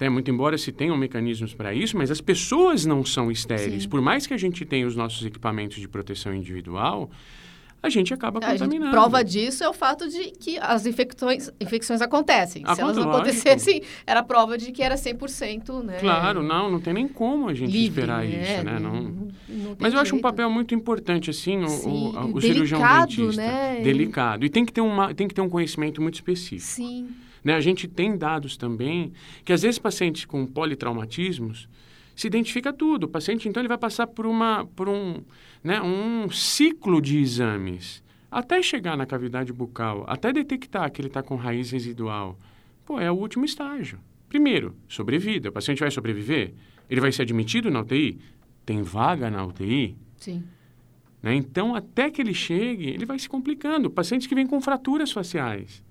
Né? 0.00 0.08
Muito 0.08 0.30
embora 0.30 0.58
se 0.58 0.72
tenham 0.72 0.96
mecanismos 0.96 1.54
para 1.54 1.72
isso, 1.72 1.96
mas 1.96 2.10
as 2.10 2.20
pessoas 2.20 2.84
não 2.84 3.04
são 3.04 3.30
estéreis. 3.30 3.84
Sim. 3.84 3.88
Por 3.88 4.00
mais 4.00 4.26
que 4.26 4.34
a 4.34 4.36
gente 4.36 4.64
tenha 4.64 4.86
os 4.86 4.96
nossos 4.96 5.24
equipamentos 5.24 5.78
de 5.78 5.88
proteção 5.88 6.34
individual, 6.34 7.10
a 7.82 7.88
gente 7.88 8.14
acaba 8.14 8.38
a 8.38 8.52
contaminando. 8.52 8.92
Prova 8.92 9.24
disso 9.24 9.64
é 9.64 9.68
o 9.68 9.72
fato 9.72 10.08
de 10.08 10.30
que 10.30 10.56
as 10.58 10.86
infecções, 10.86 11.50
infecções 11.60 12.00
acontecem. 12.00 12.62
Se 12.74 12.80
elas 12.80 12.96
não 12.96 13.10
acontecessem, 13.10 13.82
era 14.06 14.22
prova 14.22 14.56
de 14.56 14.70
que 14.70 14.82
era 14.82 14.94
100%, 14.94 15.82
né? 15.82 15.98
Claro, 15.98 16.42
não, 16.42 16.70
não 16.70 16.80
tem 16.80 16.94
nem 16.94 17.08
como 17.08 17.48
a 17.48 17.54
gente 17.54 17.72
Livre, 17.72 18.02
esperar 18.02 18.24
né? 18.24 18.26
isso, 18.26 18.64
né? 18.64 18.78
Não, 18.78 18.92
não, 18.92 19.32
não 19.48 19.76
Mas 19.78 19.92
eu 19.92 19.98
acho 19.98 20.14
um 20.14 20.20
papel 20.20 20.48
muito 20.48 20.74
importante, 20.74 21.28
assim, 21.28 21.64
o, 21.64 21.68
Sim, 21.68 22.12
o, 22.14 22.36
o 22.36 22.40
cirurgião 22.40 22.80
dentista. 22.80 23.42
Né? 23.42 23.80
Delicado. 23.82 24.44
E 24.44 24.48
tem 24.48 24.64
que, 24.64 24.72
ter 24.72 24.80
uma, 24.80 25.12
tem 25.12 25.26
que 25.26 25.34
ter 25.34 25.40
um 25.40 25.48
conhecimento 25.48 26.00
muito 26.00 26.14
específico. 26.14 26.62
Sim. 26.62 27.08
Né? 27.42 27.54
A 27.54 27.60
gente 27.60 27.88
tem 27.88 28.16
dados 28.16 28.56
também 28.56 29.12
que, 29.44 29.52
às 29.52 29.62
vezes, 29.62 29.78
pacientes 29.78 30.24
com 30.24 30.46
politraumatismos 30.46 31.68
se 32.14 32.26
identifica 32.26 32.72
tudo. 32.72 33.04
O 33.04 33.08
paciente, 33.08 33.48
então, 33.48 33.60
ele 33.60 33.68
vai 33.68 33.78
passar 33.78 34.06
por, 34.06 34.26
uma, 34.26 34.66
por 34.76 34.88
um, 34.88 35.22
né, 35.62 35.80
um 35.80 36.30
ciclo 36.30 37.00
de 37.00 37.18
exames 37.18 38.02
até 38.32 38.62
chegar 38.62 38.96
na 38.96 39.04
cavidade 39.04 39.52
bucal, 39.52 40.04
até 40.08 40.32
detectar 40.32 40.90
que 40.90 41.02
ele 41.02 41.08
está 41.08 41.22
com 41.22 41.36
raiz 41.36 41.70
residual. 41.70 42.38
Pô, 42.86 42.98
é 42.98 43.10
o 43.10 43.14
último 43.14 43.44
estágio. 43.44 44.00
Primeiro, 44.26 44.74
sobrevida. 44.88 45.50
O 45.50 45.52
paciente 45.52 45.80
vai 45.80 45.90
sobreviver? 45.90 46.54
Ele 46.88 47.00
vai 47.00 47.12
ser 47.12 47.22
admitido 47.22 47.70
na 47.70 47.80
UTI? 47.80 48.18
Tem 48.64 48.82
vaga 48.82 49.30
na 49.30 49.44
UTI? 49.44 49.94
Sim. 50.16 50.42
Né? 51.22 51.34
Então, 51.34 51.74
até 51.74 52.10
que 52.10 52.22
ele 52.22 52.32
chegue, 52.32 52.88
ele 52.88 53.04
vai 53.04 53.18
se 53.18 53.28
complicando. 53.28 53.90
Pacientes 53.90 54.26
que 54.26 54.34
vêm 54.34 54.46
com 54.46 54.60
fraturas 54.62 55.12
faciais. 55.12 55.84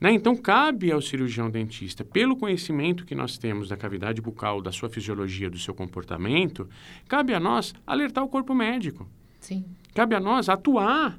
Né? 0.00 0.12
Então, 0.12 0.36
cabe 0.36 0.92
ao 0.92 1.00
cirurgião 1.00 1.50
dentista, 1.50 2.04
pelo 2.04 2.36
conhecimento 2.36 3.04
que 3.04 3.14
nós 3.14 3.38
temos 3.38 3.68
da 3.68 3.76
cavidade 3.76 4.20
bucal, 4.20 4.60
da 4.60 4.70
sua 4.70 4.88
fisiologia, 4.88 5.48
do 5.48 5.58
seu 5.58 5.74
comportamento, 5.74 6.68
cabe 7.08 7.32
a 7.32 7.40
nós 7.40 7.74
alertar 7.86 8.22
o 8.22 8.28
corpo 8.28 8.54
médico. 8.54 9.08
Sim. 9.40 9.64
Cabe 9.94 10.14
a 10.14 10.20
nós 10.20 10.48
atuar, 10.48 11.18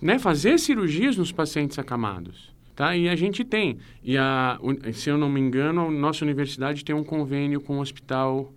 né? 0.00 0.18
fazer 0.18 0.58
cirurgias 0.58 1.16
nos 1.16 1.32
pacientes 1.32 1.78
acamados. 1.78 2.52
Tá? 2.74 2.96
E 2.96 3.08
a 3.08 3.16
gente 3.16 3.44
tem. 3.44 3.78
E 4.02 4.16
a, 4.16 4.58
se 4.92 5.10
eu 5.10 5.16
não 5.16 5.28
me 5.28 5.40
engano, 5.40 5.88
a 5.88 5.90
nossa 5.90 6.24
universidade 6.24 6.84
tem 6.84 6.94
um 6.94 7.04
convênio 7.04 7.60
com 7.60 7.78
o 7.78 7.80
Hospital 7.80 8.52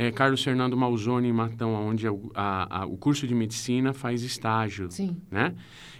é, 0.00 0.10
Carlos 0.10 0.42
Fernando 0.42 0.74
Malzone, 0.78 1.28
em 1.28 1.32
Matão, 1.32 1.74
onde 1.74 2.06
a, 2.34 2.80
a, 2.80 2.86
o 2.86 2.96
curso 2.96 3.26
de 3.26 3.34
medicina 3.34 3.92
faz 3.92 4.22
estágio. 4.22 4.90
Sim. 4.90 5.20
Né? 5.30 5.54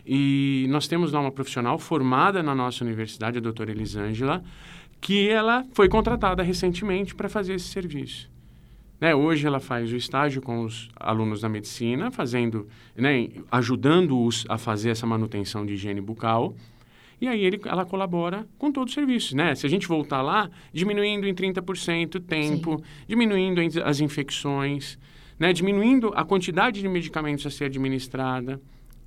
E 0.07 0.65
nós 0.71 0.89
temos 0.89 1.13
lá 1.13 1.21
uma 1.21 1.31
profissional 1.31 1.79
formada 1.79 2.43
na 2.43 2.55
nossa 2.55 2.83
universidade, 2.83 3.37
a 3.37 3.43
doutora 3.43 3.71
Elisângela, 3.71 4.43
que 5.03 5.29
ela 5.29 5.67
foi 5.75 5.87
contratada 5.87 6.43
recentemente 6.43 7.15
para 7.15 7.29
fazer 7.29 7.53
esse 7.53 7.69
serviço. 7.69 8.31
Né, 8.99 9.15
hoje 9.15 9.47
ela 9.47 9.61
faz 9.61 9.93
o 9.93 9.97
estágio 9.97 10.41
com 10.41 10.65
os 10.65 10.89
alunos 10.97 11.43
da 11.43 11.49
medicina, 11.51 12.11
fazendo, 12.11 12.67
né, 12.97 13.29
ajudando-os 13.53 14.47
a 14.49 14.57
fazer 14.57 14.91
essa 14.91 15.07
manutenção 15.07 15.67
de 15.67 15.75
higiene 15.75 16.01
bucal. 16.01 16.55
E 17.21 17.29
aí 17.29 17.45
ele, 17.45 17.61
ela 17.67 17.85
colabora 17.85 18.47
com 18.59 18.73
todo 18.73 18.89
o 18.89 18.91
serviço, 18.91 19.37
né? 19.37 19.55
Se 19.55 19.67
a 19.67 19.69
gente 19.69 19.87
voltar 19.87 20.23
lá, 20.23 20.51
diminuindo 20.73 21.27
em 21.27 21.35
30% 21.35 22.15
o 22.15 22.21
tempo, 22.21 22.79
Sim. 22.79 22.85
diminuindo 23.07 23.61
as 23.85 24.01
infecções, 24.01 24.99
né? 25.39 25.53
diminuindo 25.53 26.13
a 26.15 26.25
quantidade 26.25 26.81
de 26.81 26.89
medicamentos 26.89 27.45
a 27.47 27.51
ser 27.51 27.67
administrada 27.67 28.61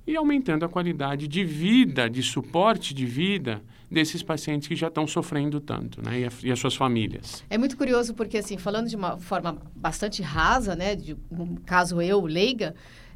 e 0.06 0.16
aumentando 0.16 0.64
a 0.64 0.68
qualidade 0.68 1.26
de 1.26 1.44
vida, 1.44 2.08
de 2.08 2.22
suporte 2.22 2.94
de 2.94 3.06
vida 3.06 3.62
desses 3.90 4.22
pacientes 4.22 4.68
que 4.68 4.76
já 4.76 4.88
estão 4.88 5.06
sofrendo 5.06 5.60
tanto, 5.60 6.02
né? 6.02 6.20
E, 6.20 6.24
a, 6.24 6.30
e, 6.42 6.52
as 6.52 6.58
suas 6.58 6.74
famílias. 6.74 7.44
É 7.48 7.56
muito 7.56 7.76
curioso 7.76 8.12
porque, 8.14 8.38
assim, 8.38 8.58
falando 8.58 8.88
de 8.88 8.96
uma 8.96 9.18
forma 9.18 9.56
bastante 9.74 10.20
rasa, 10.20 10.74
né? 10.74 10.94
De 10.94 11.16
um 11.30 11.54
caso 11.56 12.02
eu, 12.02 12.20
leiga, 12.26 12.74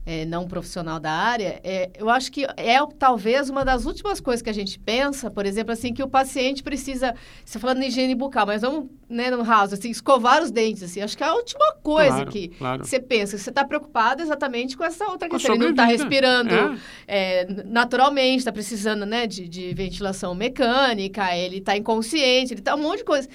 é, 0.09 0.25
não 0.25 0.49
profissional 0.49 0.99
da 0.99 1.13
área, 1.13 1.61
é, 1.63 1.91
eu 1.99 2.09
acho 2.09 2.33
que 2.33 2.47
é 2.57 2.79
talvez 2.99 3.51
uma 3.51 3.63
das 3.63 3.85
últimas 3.85 4.21
coisas 4.21 4.41
que 4.41 4.49
a 4.49 4.55
gente 4.55 4.79
pensa, 4.79 5.31
por 5.31 5.45
exemplo, 5.45 5.71
assim, 5.71 5.93
que 5.93 6.03
o 6.03 6.09
paciente 6.09 6.63
precisa, 6.63 7.15
você 7.45 7.59
falando 7.59 7.83
em 7.83 7.89
higiene 7.89 8.15
bucal, 8.15 8.47
mas 8.47 8.63
vamos, 8.63 8.89
né, 9.07 9.31
no 9.31 9.43
raso, 9.43 9.75
assim, 9.75 9.91
escovar 9.91 10.43
os 10.43 10.51
dentes, 10.51 10.83
assim, 10.83 11.03
acho 11.03 11.15
que 11.15 11.23
é 11.23 11.27
a 11.27 11.35
última 11.35 11.75
coisa 11.83 12.09
claro, 12.09 12.31
que 12.31 12.49
claro. 12.49 12.85
você 12.87 12.99
pensa, 12.99 13.37
você 13.37 13.51
está 13.51 13.67
preocupado 13.67 14.23
exatamente 14.23 14.79
com 14.79 14.85
essa 14.85 15.07
outra 15.11 15.29
questão, 15.29 15.55
ele 15.55 15.65
não 15.65 15.71
está 15.73 15.85
respirando 15.85 16.55
é. 17.07 17.43
É, 17.43 17.47
naturalmente, 17.67 18.39
está 18.39 18.53
precisando, 18.53 19.05
né, 19.05 19.27
de, 19.27 19.47
de, 19.47 19.75
ventilação 19.75 20.35
mecânica, 20.35 21.37
ele 21.37 21.59
está 21.59 21.77
inconsciente, 21.77 22.55
ele 22.55 22.61
está 22.61 22.75
um 22.75 22.81
monte 22.81 23.01
de 23.01 23.05
coisa 23.05 23.29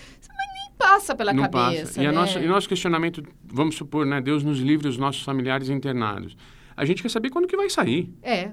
passa 0.75 1.15
pela 1.15 1.31
não 1.31 1.43
cabeça. 1.43 1.85
Passa. 1.85 2.03
E, 2.03 2.05
né? 2.05 2.11
nosso, 2.11 2.39
e 2.39 2.47
nosso 2.47 2.67
questionamento, 2.67 3.23
vamos 3.45 3.75
supor, 3.75 4.05
né? 4.05 4.19
Deus 4.19 4.43
nos 4.43 4.59
livre 4.59 4.87
os 4.87 4.97
nossos 4.97 5.21
familiares 5.23 5.69
internados. 5.69 6.35
A 6.75 6.85
gente 6.85 7.01
quer 7.01 7.09
saber 7.09 7.29
quando 7.29 7.47
que 7.47 7.55
vai 7.55 7.69
sair. 7.69 8.13
É. 8.21 8.51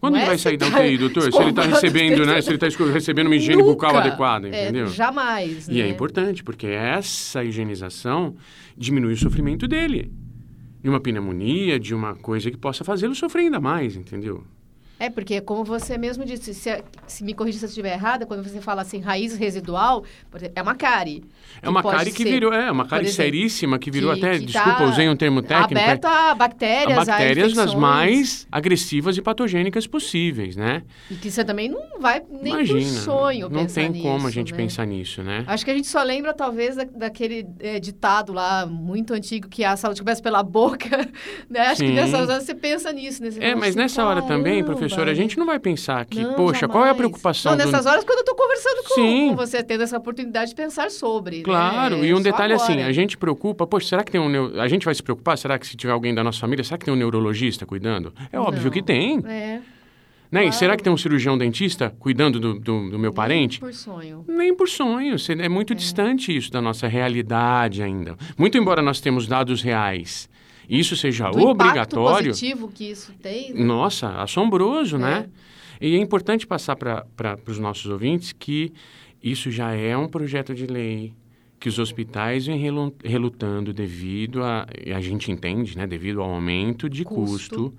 Quando 0.00 0.14
Não 0.14 0.20
ele 0.20 0.24
é 0.24 0.28
vai 0.28 0.38
sair 0.38 0.56
da 0.56 0.70
tá 0.70 0.80
UTI, 0.80 0.96
doutor? 0.96 1.30
Se 1.30 1.38
ele 1.38 1.50
está 1.50 1.62
recebendo, 1.62 2.24
né? 2.24 2.40
Se 2.40 2.48
ele 2.48 2.56
está 2.64 2.84
recebendo 2.90 3.26
uma 3.26 3.36
higiene 3.36 3.56
Nunca. 3.60 3.70
bucal 3.74 3.96
adequada, 3.98 4.48
É, 4.48 4.64
entendeu? 4.64 4.86
jamais. 4.86 5.68
E 5.68 5.78
é 5.78 5.84
né? 5.84 5.90
importante, 5.90 6.42
porque 6.42 6.66
essa 6.68 7.44
higienização 7.44 8.34
diminui 8.76 9.12
o 9.12 9.16
sofrimento 9.16 9.68
dele. 9.68 10.10
De 10.82 10.88
uma 10.88 10.98
pneumonia, 11.00 11.78
de 11.78 11.94
uma 11.94 12.14
coisa 12.14 12.50
que 12.50 12.56
possa 12.56 12.82
fazê-lo 12.82 13.14
sofrer 13.14 13.42
ainda 13.42 13.60
mais, 13.60 13.94
entendeu? 13.94 14.42
É, 15.00 15.08
porque 15.08 15.40
como 15.40 15.64
você 15.64 15.96
mesmo 15.96 16.26
disse, 16.26 16.52
se, 16.52 16.84
se 17.06 17.24
me 17.24 17.32
corrija 17.32 17.58
se 17.58 17.64
eu 17.64 17.68
estiver 17.68 17.94
errada, 17.94 18.26
quando 18.26 18.44
você 18.44 18.60
fala 18.60 18.82
assim, 18.82 19.00
raiz 19.00 19.34
residual, 19.36 20.04
é 20.54 20.60
uma 20.60 20.74
cárie. 20.74 21.24
É 21.62 21.68
uma 21.70 21.82
cárie 21.82 22.12
que 22.12 22.22
ser, 22.22 22.28
virou, 22.28 22.52
é 22.52 22.70
uma 22.70 22.84
cárie 22.86 23.08
exemplo, 23.08 23.24
seríssima 23.24 23.78
que 23.78 23.90
virou 23.90 24.12
que- 24.12 24.18
até, 24.26 24.38
que 24.38 24.44
desculpa, 24.44 24.76
tá 24.78 24.84
usei 24.84 25.08
um 25.08 25.16
termo 25.16 25.40
técnico. 25.40 25.78
é- 25.78 25.84
Aberta 25.84 26.08
a 26.30 26.34
bactérias, 26.34 26.98
a 26.98 27.04
bactérias 27.04 27.54
das 27.54 27.70
infecções, 27.70 27.80
mais 27.80 28.46
agressivas 28.52 29.16
e 29.16 29.22
patogênicas 29.22 29.86
possíveis, 29.86 30.54
né? 30.54 30.82
E 31.10 31.16
que 31.16 31.30
você 31.30 31.42
também 31.44 31.68
não 31.70 31.98
vai 31.98 32.22
nem 32.30 32.52
Imagina, 32.52 32.82
sonho 33.00 33.48
não 33.48 33.62
pensar 33.62 33.80
tem 33.80 33.90
nisso, 33.90 34.04
como 34.04 34.26
a 34.26 34.30
gente 34.30 34.52
né? 34.52 34.56
pensar 34.58 34.84
nisso, 34.86 35.22
né? 35.22 35.44
Acho 35.46 35.64
que 35.64 35.70
a 35.70 35.74
gente 35.74 35.88
só 35.88 36.02
lembra, 36.02 36.34
talvez, 36.34 36.76
da- 36.76 36.84
daquele 36.84 37.46
é, 37.58 37.80
ditado 37.80 38.34
lá, 38.34 38.66
muito 38.66 39.14
antigo, 39.14 39.48
que 39.48 39.64
a 39.64 39.76
saúde 39.78 40.00
começa 40.02 40.22
pela 40.22 40.42
boca, 40.42 40.88
né? 41.48 41.60
Acho 41.68 41.80
que 41.82 41.88
Sim. 41.88 41.94
nessas 41.94 42.28
horas 42.28 42.44
você 42.44 42.54
pensa 42.54 42.92
nisso, 42.92 43.22
né? 43.22 43.30
Você 43.30 43.42
É, 43.42 43.54
mas 43.54 43.70
assim, 43.70 43.78
nessa 43.78 44.04
hora 44.04 44.20
também, 44.22 44.56
"Caramba". 44.62 44.89
Professora, 44.90 45.10
a 45.10 45.14
gente 45.14 45.38
não 45.38 45.46
vai 45.46 45.58
pensar 45.58 46.04
que, 46.04 46.22
Não, 46.22 46.34
poxa, 46.34 46.66
qual 46.68 46.84
é 46.84 46.88
a 46.88 46.90
jamais. 46.90 46.96
preocupação 46.98 47.52
Não, 47.52 47.58
do... 47.58 47.64
nessas 47.64 47.86
horas 47.86 48.04
quando 48.04 48.18
eu 48.18 48.24
tô 48.24 48.34
conversando 48.34 48.82
com, 48.88 48.94
Sim. 48.94 49.28
com 49.30 49.36
você, 49.36 49.62
tendo 49.62 49.82
essa 49.82 49.96
oportunidade 49.98 50.50
de 50.50 50.54
pensar 50.56 50.90
sobre. 50.90 51.42
Claro, 51.42 51.96
né? 51.98 52.06
e 52.08 52.12
um 52.14 52.18
Só 52.18 52.22
detalhe 52.22 52.52
assim, 52.52 52.72
agora. 52.74 52.88
a 52.88 52.92
gente 52.92 53.16
preocupa, 53.16 53.66
poxa, 53.66 53.88
será 53.88 54.04
que 54.04 54.12
tem 54.12 54.20
um... 54.20 54.28
neu- 54.28 54.60
A 54.60 54.68
gente 54.68 54.84
vai 54.84 54.94
se 54.94 55.02
preocupar? 55.02 55.36
Será 55.38 55.58
que 55.58 55.66
se 55.66 55.76
tiver 55.76 55.92
alguém 55.92 56.14
da 56.14 56.22
nossa 56.24 56.38
família, 56.40 56.62
será 56.64 56.78
que 56.78 56.84
tem 56.84 56.94
um 56.94 56.96
neurologista 56.96 57.64
cuidando? 57.66 58.12
É 58.32 58.38
óbvio 58.38 58.64
Não. 58.64 58.70
que 58.70 58.82
tem, 58.82 59.18
É, 59.26 59.60
né? 60.30 60.40
E 60.42 60.44
claro. 60.44 60.52
será 60.52 60.76
que 60.76 60.82
tem 60.84 60.92
um 60.92 60.96
cirurgião 60.96 61.36
dentista 61.36 61.92
cuidando 61.98 62.38
do, 62.38 62.54
do, 62.54 62.90
do 62.90 62.98
meu 63.00 63.12
parente? 63.12 63.58
por 63.58 63.74
sonho. 63.74 64.24
Nem 64.28 64.54
por 64.54 64.68
sonho, 64.68 65.16
é 65.40 65.48
muito 65.48 65.74
distante 65.74 66.36
isso 66.36 66.52
da 66.52 66.60
nossa 66.62 66.86
realidade 66.86 67.82
ainda. 67.82 68.16
Muito 68.38 68.56
embora 68.56 68.80
nós 68.80 69.00
temos 69.00 69.26
dados 69.26 69.60
reais, 69.60 70.29
isso 70.78 70.94
seja 70.96 71.30
Do 71.30 71.40
obrigatório, 71.48 72.28
positivo 72.28 72.68
que 72.68 72.84
isso 72.90 73.12
tem. 73.20 73.52
nossa, 73.54 74.20
assombroso, 74.22 74.96
É. 74.96 74.98
né? 74.98 75.28
E 75.80 75.94
é 75.94 75.98
importante 75.98 76.46
passar 76.46 76.76
para 76.76 77.06
os 77.46 77.58
nossos 77.58 77.86
ouvintes 77.86 78.32
que 78.32 78.72
isso 79.22 79.50
já 79.50 79.72
é 79.74 79.96
um 79.96 80.08
projeto 80.08 80.54
de 80.54 80.66
lei 80.66 81.12
que 81.58 81.68
os 81.68 81.78
hospitais 81.78 82.46
vêm 82.46 82.58
relu- 82.58 82.94
relutando 83.04 83.72
devido 83.72 84.42
a, 84.42 84.66
e 84.82 84.92
a 84.94 85.00
gente 85.00 85.30
entende, 85.30 85.76
né, 85.76 85.86
devido 85.86 86.22
ao 86.22 86.30
aumento 86.30 86.88
de 86.88 87.04
Custo. 87.04 87.54
custo, 87.70 87.74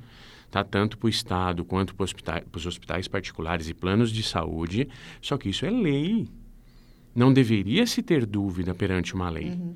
tá, 0.52 0.64
tanto 0.64 1.00
para 1.00 1.08
o 1.08 1.10
Estado 1.10 1.66
quanto 1.66 1.96
para 1.96 2.06
os 2.56 2.66
hospitais 2.68 3.08
particulares 3.08 3.68
e 3.70 3.74
planos 3.74 4.12
de 4.12 4.22
saúde, 4.22 4.88
só 5.20 5.36
que 5.36 5.50
isso 5.50 5.66
é 5.66 5.72
lei. 5.72 6.28
Não 7.16 7.34
deveria 7.34 7.86
se 7.88 8.04
ter 8.04 8.26
dúvida 8.26 8.74
perante 8.76 9.16
uma 9.16 9.30
lei. 9.32 9.50
Uhum. 9.50 9.74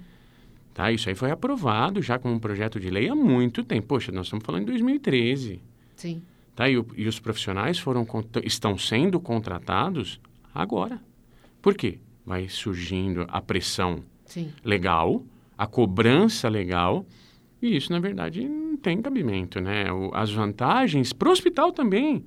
Tá? 0.76 0.92
Isso 0.92 1.08
aí 1.08 1.16
foi 1.16 1.32
aprovado 1.32 2.02
já 2.02 2.20
como 2.20 2.34
um 2.36 2.40
projeto 2.40 2.80
de 2.82 2.90
lei 2.90 3.08
há 3.08 3.16
muito 3.16 3.64
tempo. 3.64 3.88
Poxa, 3.88 4.12
nós 4.12 4.26
estamos 4.28 4.46
falando 4.46 4.64
em 4.64 4.66
2013. 4.66 5.62
Sim. 5.96 6.22
Tá? 6.54 6.70
E, 6.70 6.78
o- 6.78 6.86
e 6.98 7.08
os 7.08 7.18
profissionais 7.18 7.80
foram, 7.80 8.06
estão 8.44 8.78
sendo 8.78 9.18
contratados 9.20 10.20
agora. 10.54 11.02
Por 11.62 11.76
quê? 11.76 11.98
Vai 12.26 12.50
surgindo 12.50 13.26
a 13.30 13.42
pressão 13.42 14.04
Sim. 14.26 14.52
legal, 14.66 15.24
a 15.58 15.66
cobrança 15.66 16.50
legal, 16.50 17.06
e 17.62 17.78
isso, 17.78 17.90
na 17.94 18.00
verdade, 18.00 18.46
não 18.48 18.76
tem 18.76 19.02
cabimento, 19.02 19.62
né? 19.62 19.90
O- 19.94 20.12
as 20.14 20.30
vantagens 20.30 21.14
para 21.14 21.30
o 21.30 21.32
hospital 21.32 21.72
também. 21.72 22.26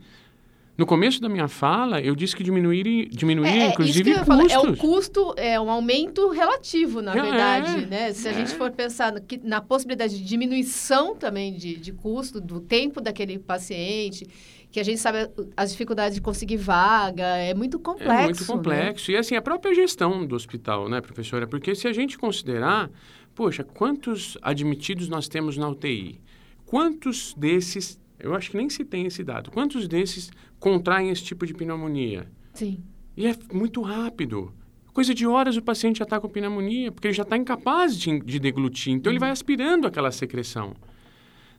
No 0.79 0.87
começo 0.87 1.21
da 1.21 1.29
minha 1.29 1.49
fala, 1.49 2.01
eu 2.01 2.15
disse 2.15 2.37
que 2.37 2.45
diminuir, 2.45 3.09
diminuir 3.09 3.49
É, 3.49 3.51
é, 3.51 3.63
isso 3.65 3.71
inclusive, 3.73 4.11
eu 4.11 4.17
ia 4.19 4.25
falar, 4.25 4.43
custos. 4.45 4.55
é 4.65 4.71
um 4.71 4.77
custo, 4.77 5.35
é 5.37 5.61
um 5.61 5.69
aumento 5.69 6.29
relativo, 6.31 7.03
na 7.03 7.17
É, 7.17 7.21
verdade, 7.21 7.87
né? 7.87 8.13
Se 8.13 8.29
a 8.29 8.31
é. 8.31 8.35
gente 8.35 8.55
for 8.55 8.71
pensar 8.71 9.13
no 9.13 9.21
que- 9.21 9.41
na 9.43 9.61
possibilidade 9.61 10.17
de 10.17 10.25
diminuição 10.25 11.17
também 11.17 11.53
de, 11.53 11.75
de 11.77 11.93
custo, 11.93 12.41
do 12.41 12.61
tempo 12.61 13.01
daquele 13.01 13.41
paciente, 13.41 14.25
que 14.71 14.79
a 14.79 14.85
gente 14.85 15.01
sabe 15.01 15.29
as 15.57 15.73
dificuldades 15.73 16.15
de 16.15 16.21
conseguir 16.21 16.59
vaga, 16.59 17.25
é 17.27 17.53
muito 17.55 17.81
complexo. 17.81 18.13
É 18.13 18.25
muito 18.27 18.41
né? 18.43 18.47
complexo. 18.47 19.11
E 19.11 19.17
assim, 19.17 19.35
a 19.35 19.43
própria 19.43 19.75
gestão 19.75 20.25
do 20.25 20.37
hospital, 20.37 20.89
né, 20.89 21.01
professora? 21.01 21.45
Porque 21.49 21.75
se 21.75 21.89
a 21.89 21.93
gente 21.93 22.17
considerar, 22.17 22.89
poxa, 23.35 23.65
quantos 23.65 24.39
admitidos 24.43 25.09
nós 25.09 25.27
temos 25.27 25.57
na 25.57 25.69
UTI? 25.69 26.21
Quantos 26.65 27.35
desses, 27.37 27.99
eu 28.19 28.35
acho 28.35 28.51
que 28.51 28.57
nem 28.57 28.69
se 28.69 28.85
tem 28.85 29.07
esse 29.07 29.23
dado, 29.23 29.51
quantos 29.51 29.87
desses 29.87 30.31
contraem 30.59 31.11
esse 31.11 31.23
tipo 31.23 31.47
de 31.47 31.55
pneumonia? 31.55 32.27
Sim. 32.55 32.83
E 33.17 33.27
é 33.27 33.35
muito 33.53 33.81
rápido. 33.83 34.53
Coisa 34.93 35.15
de 35.15 35.27
horas 35.27 35.57
o 35.57 35.63
paciente 35.63 35.99
já 35.99 36.05
está 36.05 36.21
com 36.21 36.29
pneumonia, 36.29 36.91
porque 36.91 37.07
ele 37.07 37.15
já 37.15 37.23
está 37.23 37.37
incapaz 37.37 37.97
de, 37.97 38.19
de 38.21 38.39
deglutir. 38.39 38.93
Então, 38.93 39.13
ele 39.13 39.21
vai 39.21 39.31
aspirando 39.31 39.87
aquela 39.87 40.11
secreção. 40.11 40.75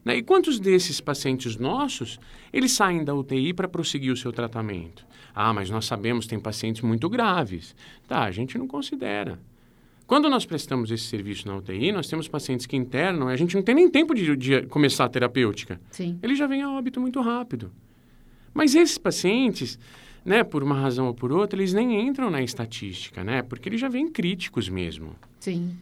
Né? 0.04 0.16
E 0.16 0.22
quantos 0.22 0.58
desses 0.58 1.00
pacientes 1.00 1.56
nossos, 1.56 2.18
eles 2.52 2.72
saem 2.72 3.04
da 3.04 3.14
UTI 3.14 3.52
para 3.54 3.68
prosseguir 3.68 4.12
o 4.12 4.16
seu 4.16 4.32
tratamento? 4.32 5.06
Ah, 5.34 5.52
mas 5.52 5.70
nós 5.70 5.86
sabemos 5.86 6.24
que 6.24 6.30
tem 6.30 6.40
pacientes 6.40 6.82
muito 6.82 7.08
graves. 7.08 7.74
Tá, 8.06 8.24
a 8.24 8.30
gente 8.30 8.58
não 8.58 8.66
considera. 8.66 9.38
Quando 10.10 10.28
nós 10.28 10.44
prestamos 10.44 10.90
esse 10.90 11.04
serviço 11.04 11.46
na 11.46 11.54
UTI, 11.56 11.92
nós 11.92 12.08
temos 12.08 12.26
pacientes 12.26 12.66
que 12.66 12.76
internam 12.76 13.30
e 13.30 13.32
a 13.32 13.36
gente 13.36 13.54
não 13.54 13.62
tem 13.62 13.76
nem 13.76 13.88
tempo 13.88 14.12
de, 14.12 14.34
de 14.34 14.62
começar 14.62 15.04
a 15.04 15.08
terapêutica 15.08 15.80
Sim. 15.88 16.18
ele 16.20 16.34
já 16.34 16.48
vem 16.48 16.62
a 16.62 16.68
óbito 16.72 17.00
muito 17.00 17.20
rápido. 17.20 17.70
Mas 18.52 18.74
esses 18.74 18.98
pacientes, 18.98 19.78
né, 20.24 20.42
por 20.42 20.64
uma 20.64 20.74
razão 20.74 21.06
ou 21.06 21.14
por 21.14 21.30
outra, 21.30 21.56
eles 21.60 21.72
nem 21.72 22.08
entram 22.08 22.28
na 22.28 22.42
estatística, 22.42 23.22
né? 23.22 23.40
Porque 23.42 23.68
eles 23.68 23.80
já 23.80 23.88
vêm 23.88 24.10
críticos 24.10 24.68
mesmo. 24.68 25.14
Sim. 25.38 25.76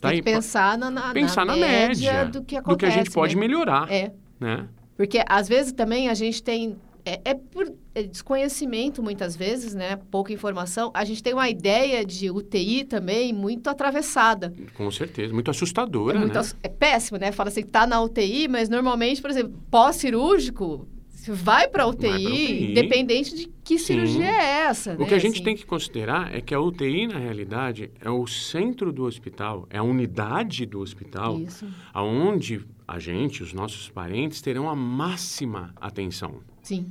Tá 0.00 0.08
Tem 0.08 0.22
que 0.22 0.24
pensar 0.24 0.78
na, 0.78 0.90
na, 0.90 1.12
Pensar 1.12 1.44
na, 1.44 1.54
média, 1.54 2.12
média 2.14 2.24
do 2.32 2.42
que 2.42 2.56
a 2.56 2.60
acontece. 2.60 2.96
gente 2.96 3.10
pode 3.10 3.34
né? 3.34 3.40
melhorar, 3.42 3.92
É. 3.92 4.10
né? 4.40 4.66
Porque 4.96 5.22
às 5.28 5.46
vezes 5.48 5.72
também 5.72 6.08
a 6.08 6.14
gente 6.14 6.42
tem. 6.42 6.78
É, 7.04 7.20
é 7.26 7.34
por 7.34 7.70
desconhecimento, 8.02 9.02
muitas 9.02 9.36
vezes, 9.36 9.74
né? 9.74 9.96
Pouca 10.10 10.32
informação. 10.32 10.90
A 10.94 11.04
gente 11.04 11.22
tem 11.22 11.32
uma 11.32 11.48
ideia 11.48 12.04
de 12.04 12.30
UTI 12.30 12.84
também 12.84 13.32
muito 13.32 13.68
atravessada. 13.70 14.52
Com 14.74 14.90
certeza. 14.90 15.32
Muito 15.32 15.48
É, 15.48 15.52
assustadora, 15.52 16.18
muito 16.18 16.34
né? 16.34 16.40
ass- 16.40 16.56
é 16.62 16.68
péssimo, 16.68 17.18
né? 17.18 17.32
Fala 17.32 17.48
assim, 17.48 17.62
tá 17.62 17.86
na 17.86 18.00
UTI, 18.02 18.48
mas 18.48 18.68
normalmente, 18.68 19.20
por 19.22 19.30
exemplo, 19.30 19.54
pós-cirúrgico, 19.70 20.86
você 21.10 21.32
vai 21.32 21.66
para 21.68 21.86
UTI, 21.86 22.26
UTI. 22.26 22.70
independente 22.70 23.34
de 23.34 23.48
que 23.64 23.78
Sim. 23.78 23.84
cirurgia 24.06 24.26
é 24.30 24.66
essa. 24.66 24.94
O 24.94 24.98
né? 25.00 25.06
que 25.06 25.14
a 25.14 25.18
gente 25.18 25.34
Assim, 25.36 25.42
tem 25.44 25.56
que 25.56 25.66
considerar 25.66 26.32
é 26.34 26.40
que 26.40 26.54
a 26.54 26.60
UTI, 26.60 27.08
na 27.08 27.18
realidade, 27.18 27.90
é 28.00 28.08
o 28.08 28.26
centro 28.26 28.92
do 28.92 29.02
hospital, 29.04 29.66
é 29.70 29.78
a 29.78 29.82
unidade 29.82 30.64
do 30.66 30.80
hospital, 30.80 31.40
Isso. 31.40 31.66
aonde 31.92 32.64
a 32.86 32.98
gente, 33.00 33.42
os 33.42 33.52
nossos 33.52 33.88
parentes, 33.90 34.40
terão 34.40 34.68
a 34.70 34.76
máxima 34.76 35.74
atenção. 35.80 36.36
Sim. 36.62 36.86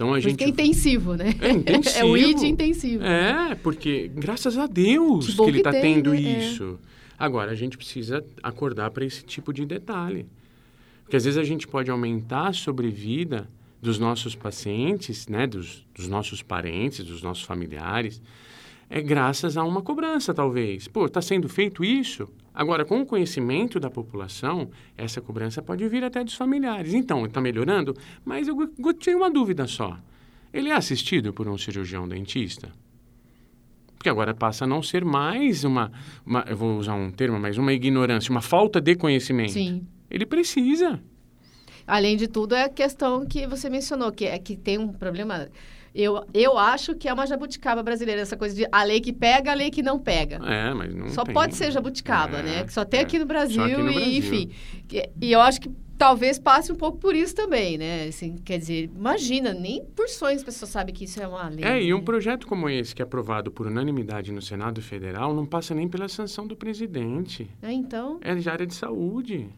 Então 0.00 0.14
a 0.14 0.16
Por 0.16 0.20
gente 0.22 0.38
que 0.38 0.44
é 0.44 0.48
intensivo, 0.48 1.14
né? 1.14 1.34
É 1.42 1.50
intensivo. 1.50 1.90
É 2.00 2.04
o 2.06 2.16
ID 2.16 2.42
intensivo. 2.44 3.04
É, 3.04 3.54
porque 3.56 4.10
graças 4.14 4.56
a 4.56 4.66
Deus 4.66 5.26
Que 5.26 5.36
que, 5.36 5.42
ele 5.42 5.58
está 5.58 5.72
tendo 5.72 6.12
né? 6.12 6.22
É. 6.22 6.38
isso. 6.38 6.78
Agora, 7.18 7.50
a 7.50 7.54
gente 7.54 7.76
precisa 7.76 8.24
acordar 8.42 8.90
para 8.92 9.04
esse 9.04 9.22
tipo 9.22 9.52
de 9.52 9.66
detalhe. 9.66 10.24
Porque 11.02 11.16
às 11.16 11.26
vezes 11.26 11.36
a 11.36 11.44
gente 11.44 11.68
pode 11.68 11.90
aumentar 11.90 12.48
a 12.48 12.52
sobrevida 12.54 13.46
dos 13.82 13.98
nossos 13.98 14.34
pacientes, 14.34 15.28
né, 15.28 15.46
dos, 15.46 15.84
dos 15.94 16.08
nossos 16.08 16.40
parentes, 16.40 17.04
dos 17.04 17.22
nossos 17.22 17.44
familiares, 17.44 18.22
é 18.88 19.02
graças 19.02 19.58
a 19.58 19.64
uma 19.64 19.82
cobrança, 19.82 20.32
talvez. 20.32 20.88
Pô, 20.88 21.04
está 21.04 21.20
sendo 21.20 21.46
feito 21.46 21.84
isso? 21.84 22.26
Agora, 22.54 22.84
com 22.84 23.00
o 23.00 23.06
conhecimento 23.06 23.78
da 23.78 23.88
população, 23.88 24.70
essa 24.96 25.20
cobrança 25.20 25.62
pode 25.62 25.86
vir 25.88 26.04
até 26.04 26.22
dos 26.24 26.34
familiares. 26.34 26.92
Então, 26.94 27.24
está 27.24 27.40
melhorando, 27.40 27.94
mas 28.24 28.48
eu 28.48 28.56
tenho 28.94 29.18
uma 29.18 29.30
dúvida 29.30 29.66
só. 29.66 29.96
Ele 30.52 30.68
é 30.68 30.74
assistido 30.74 31.32
por 31.32 31.48
um 31.48 31.56
cirurgião 31.56 32.08
dentista? 32.08 32.70
Porque 33.94 34.08
agora 34.08 34.34
passa 34.34 34.64
a 34.64 34.66
não 34.66 34.82
ser 34.82 35.04
mais 35.04 35.62
uma, 35.62 35.92
uma 36.24 36.44
eu 36.48 36.56
vou 36.56 36.78
usar 36.78 36.94
um 36.94 37.10
termo, 37.10 37.38
mas 37.38 37.58
uma 37.58 37.72
ignorância, 37.72 38.30
uma 38.30 38.40
falta 38.40 38.80
de 38.80 38.96
conhecimento. 38.96 39.52
Sim. 39.52 39.86
Ele 40.10 40.26
precisa. 40.26 41.00
Além 41.86 42.16
de 42.16 42.26
tudo, 42.26 42.54
é 42.54 42.64
a 42.64 42.68
questão 42.68 43.26
que 43.26 43.46
você 43.46 43.68
mencionou, 43.68 44.10
que 44.10 44.24
é 44.24 44.38
que 44.38 44.56
tem 44.56 44.78
um 44.78 44.88
problema. 44.88 45.48
Eu, 45.94 46.24
eu 46.32 46.56
acho 46.56 46.94
que 46.94 47.08
é 47.08 47.12
uma 47.12 47.26
jabuticaba 47.26 47.82
brasileira, 47.82 48.20
essa 48.20 48.36
coisa 48.36 48.54
de 48.54 48.66
a 48.70 48.82
lei 48.84 49.00
que 49.00 49.12
pega, 49.12 49.50
a 49.50 49.54
lei 49.54 49.70
que 49.70 49.82
não 49.82 49.98
pega. 49.98 50.36
É, 50.46 50.72
mas 50.72 50.94
não 50.94 51.08
só 51.08 51.24
tem. 51.24 51.34
pode 51.34 51.54
ser 51.56 51.70
jabuticaba, 51.72 52.38
É, 52.38 52.42
né? 52.42 52.64
Que 52.64 52.72
só 52.72 52.84
tem 52.84 53.00
é. 53.00 53.02
aqui 53.02 53.18
no 53.18 53.26
Brasil, 53.26 53.62
aqui 53.62 53.76
no 53.76 53.90
e 53.90 53.94
Brasil. 53.94 54.12
enfim. 54.18 54.50
E, 54.92 55.10
e 55.20 55.32
eu 55.32 55.40
acho 55.40 55.60
que 55.60 55.70
talvez 55.98 56.38
passe 56.38 56.72
um 56.72 56.76
pouco 56.76 56.96
por 56.96 57.14
isso 57.14 57.34
também, 57.34 57.76
né? 57.76 58.04
Assim, 58.08 58.36
quer 58.36 58.58
dizer, 58.58 58.88
imagina, 58.96 59.52
nem 59.52 59.84
por 59.84 60.08
sonhos 60.08 60.38
as 60.38 60.44
pessoas 60.44 60.70
sabem 60.70 60.94
que 60.94 61.04
isso 61.04 61.20
é 61.20 61.26
uma 61.26 61.48
lei. 61.48 61.64
É, 61.64 61.82
e 61.82 61.92
um 61.92 61.98
né? 61.98 62.04
projeto 62.04 62.46
como 62.46 62.68
esse, 62.70 62.94
que 62.94 63.02
é 63.02 63.04
aprovado 63.04 63.50
por 63.50 63.66
unanimidade 63.66 64.32
no 64.32 64.40
Senado 64.40 64.80
Federal, 64.80 65.34
não 65.34 65.44
passa 65.44 65.74
nem 65.74 65.88
pela 65.88 66.08
sanção 66.08 66.46
do 66.46 66.54
presidente. 66.56 67.50
É, 67.60 67.72
então, 67.72 68.18
É 68.22 68.34
de 68.34 68.48
área 68.48 68.66
de 68.66 68.74
saúde. 68.74 69.48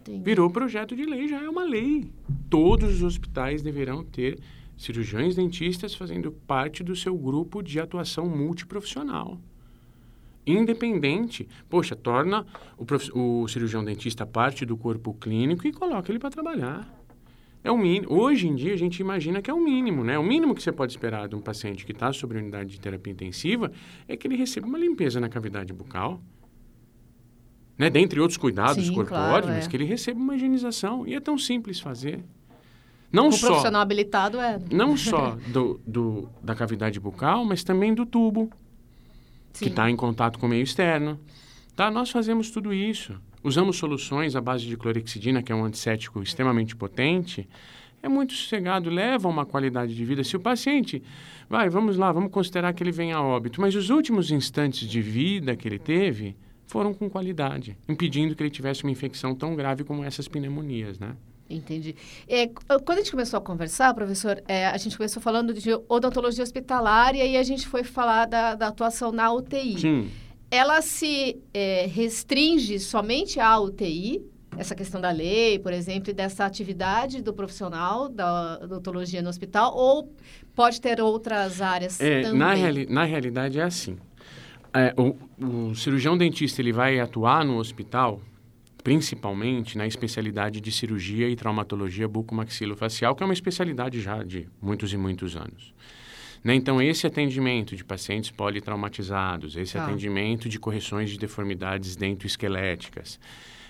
Entendi. 0.00 0.22
Virou 0.22 0.48
projeto 0.50 0.94
de 0.94 1.04
lei, 1.04 1.28
já 1.28 1.42
é 1.42 1.48
uma 1.48 1.64
lei. 1.64 2.10
Todos 2.48 2.96
os 2.96 3.02
hospitais 3.02 3.60
deverão 3.62 4.04
ter 4.04 4.38
cirurgiões 4.78 5.34
dentistas 5.34 5.94
fazendo 5.94 6.30
parte 6.30 6.82
do 6.84 6.94
seu 6.94 7.16
grupo 7.16 7.62
de 7.62 7.80
atuação 7.80 8.26
multiprofissional. 8.26 9.38
Independente, 10.46 11.46
poxa, 11.68 11.94
torna 11.94 12.46
o, 12.78 13.42
o 13.42 13.48
cirurgião 13.48 13.84
dentista 13.84 14.24
parte 14.24 14.64
do 14.64 14.76
corpo 14.76 15.12
clínico 15.12 15.66
e 15.66 15.72
coloca 15.72 16.10
ele 16.10 16.18
para 16.18 16.30
trabalhar. 16.30 16.88
É 17.62 17.70
o 17.70 17.76
mínimo. 17.76 18.14
Hoje 18.14 18.46
em 18.46 18.54
dia 18.54 18.72
a 18.72 18.76
gente 18.76 19.00
imagina 19.00 19.42
que 19.42 19.50
é 19.50 19.54
o 19.54 19.60
mínimo, 19.60 20.04
né? 20.04 20.18
O 20.18 20.22
mínimo 20.22 20.54
que 20.54 20.62
você 20.62 20.72
pode 20.72 20.92
esperar 20.92 21.28
de 21.28 21.34
um 21.34 21.40
paciente 21.40 21.84
que 21.84 21.92
está 21.92 22.12
sobre 22.12 22.38
unidade 22.38 22.70
de 22.70 22.80
terapia 22.80 23.12
intensiva 23.12 23.70
é 24.06 24.16
que 24.16 24.26
ele 24.26 24.36
receba 24.36 24.66
uma 24.66 24.78
limpeza 24.78 25.20
na 25.20 25.28
cavidade 25.28 25.72
bucal. 25.72 26.22
Né? 27.76 27.90
Dentre 27.90 28.20
outros 28.20 28.38
cuidados 28.38 28.86
Sim, 28.86 28.94
corpóreos, 28.94 29.28
claro, 29.28 29.46
mas 29.48 29.66
é. 29.66 29.68
que 29.68 29.76
ele 29.76 29.84
receba 29.84 30.18
uma 30.18 30.36
higienização. 30.36 31.06
E 31.06 31.14
é 31.14 31.20
tão 31.20 31.36
simples 31.36 31.78
fazer. 31.78 32.24
Não 33.10 33.28
o 33.28 33.32
só, 33.32 33.46
profissional 33.46 33.80
habilitado 33.80 34.38
é. 34.38 34.58
não 34.70 34.96
só 34.96 35.36
do, 35.48 35.80
do, 35.86 36.28
da 36.42 36.54
cavidade 36.54 37.00
bucal, 37.00 37.44
mas 37.44 37.64
também 37.64 37.94
do 37.94 38.04
tubo, 38.04 38.50
que 39.52 39.60
Sim. 39.60 39.66
está 39.66 39.90
em 39.90 39.96
contato 39.96 40.38
com 40.38 40.46
o 40.46 40.48
meio 40.48 40.62
externo. 40.62 41.18
Tá? 41.74 41.90
Nós 41.90 42.10
fazemos 42.10 42.50
tudo 42.50 42.72
isso. 42.72 43.14
Usamos 43.42 43.76
soluções 43.76 44.34
à 44.36 44.40
base 44.40 44.66
de 44.66 44.76
clorexidina, 44.76 45.42
que 45.42 45.52
é 45.52 45.54
um 45.54 45.64
antisséptico 45.64 46.22
extremamente 46.22 46.76
potente. 46.76 47.48
É 48.02 48.08
muito 48.08 48.32
sossegado, 48.32 48.90
leva 48.90 49.28
a 49.28 49.30
uma 49.30 49.46
qualidade 49.46 49.94
de 49.94 50.04
vida. 50.04 50.22
Se 50.22 50.36
o 50.36 50.40
paciente, 50.40 51.02
vai, 51.48 51.68
vamos 51.68 51.96
lá, 51.96 52.12
vamos 52.12 52.30
considerar 52.30 52.72
que 52.72 52.82
ele 52.82 52.92
venha 52.92 53.16
a 53.16 53.22
óbito, 53.22 53.60
mas 53.60 53.74
os 53.74 53.90
últimos 53.90 54.30
instantes 54.30 54.88
de 54.88 55.00
vida 55.00 55.56
que 55.56 55.66
ele 55.66 55.78
teve 55.78 56.36
foram 56.66 56.92
com 56.92 57.08
qualidade, 57.08 57.76
impedindo 57.88 58.36
que 58.36 58.42
ele 58.42 58.50
tivesse 58.50 58.84
uma 58.84 58.92
infecção 58.92 59.34
tão 59.34 59.56
grave 59.56 59.84
como 59.84 60.04
essas 60.04 60.28
pneumonias, 60.28 60.98
né? 60.98 61.16
Entendi. 61.50 61.96
É, 62.28 62.46
quando 62.46 62.98
a 62.98 63.02
gente 63.02 63.10
começou 63.10 63.38
a 63.38 63.40
conversar, 63.40 63.94
professor, 63.94 64.42
é, 64.46 64.66
a 64.66 64.76
gente 64.76 64.96
começou 64.96 65.22
falando 65.22 65.54
de 65.54 65.70
odontologia 65.88 66.42
hospitalar 66.42 67.14
e 67.14 67.22
aí 67.22 67.36
a 67.36 67.42
gente 67.42 67.66
foi 67.66 67.82
falar 67.82 68.26
da, 68.26 68.54
da 68.54 68.68
atuação 68.68 69.10
na 69.12 69.32
UTI. 69.32 69.80
Sim. 69.80 70.10
Ela 70.50 70.80
se 70.82 71.38
é, 71.52 71.86
restringe 71.86 72.78
somente 72.78 73.40
à 73.40 73.58
UTI, 73.58 74.22
essa 74.56 74.74
questão 74.74 75.00
da 75.00 75.10
lei, 75.10 75.58
por 75.58 75.72
exemplo, 75.72 76.10
e 76.10 76.12
dessa 76.12 76.44
atividade 76.44 77.22
do 77.22 77.32
profissional 77.32 78.08
da 78.08 78.58
odontologia 78.62 79.22
no 79.22 79.28
hospital, 79.28 79.74
ou 79.74 80.12
pode 80.54 80.80
ter 80.80 81.00
outras 81.00 81.62
áreas 81.62 82.00
É, 82.00 82.22
também? 82.22 82.38
na, 82.38 82.54
reali 82.54 82.86
na 82.86 83.04
realidade 83.04 83.58
é 83.60 83.62
assim. 83.62 83.96
É, 84.74 84.92
o, 85.00 85.14
o 85.70 85.74
cirurgião 85.74 86.16
dentista 86.16 86.60
ele 86.60 86.72
vai 86.72 86.98
atuar 86.98 87.44
no 87.44 87.56
hospital 87.58 88.20
principalmente 88.88 89.76
na 89.76 89.86
especialidade 89.86 90.62
de 90.62 90.72
cirurgia 90.72 91.28
e 91.28 91.36
traumatologia 91.36 92.08
bucomaxilofacial, 92.08 93.14
que 93.14 93.22
é 93.22 93.26
uma 93.26 93.34
especialidade 93.34 94.00
já 94.00 94.22
de 94.22 94.48
muitos 94.62 94.94
e 94.94 94.96
muitos 94.96 95.36
anos. 95.36 95.74
Né? 96.42 96.54
Então, 96.54 96.80
esse 96.80 97.06
atendimento 97.06 97.76
de 97.76 97.84
pacientes 97.84 98.30
politraumatizados, 98.30 99.56
esse 99.56 99.74
Tá. 99.74 99.84
atendimento 99.84 100.48
de 100.48 100.58
correções 100.58 101.10
de 101.10 101.18
deformidades 101.18 101.96
dentoesqueléticas, 101.96 103.20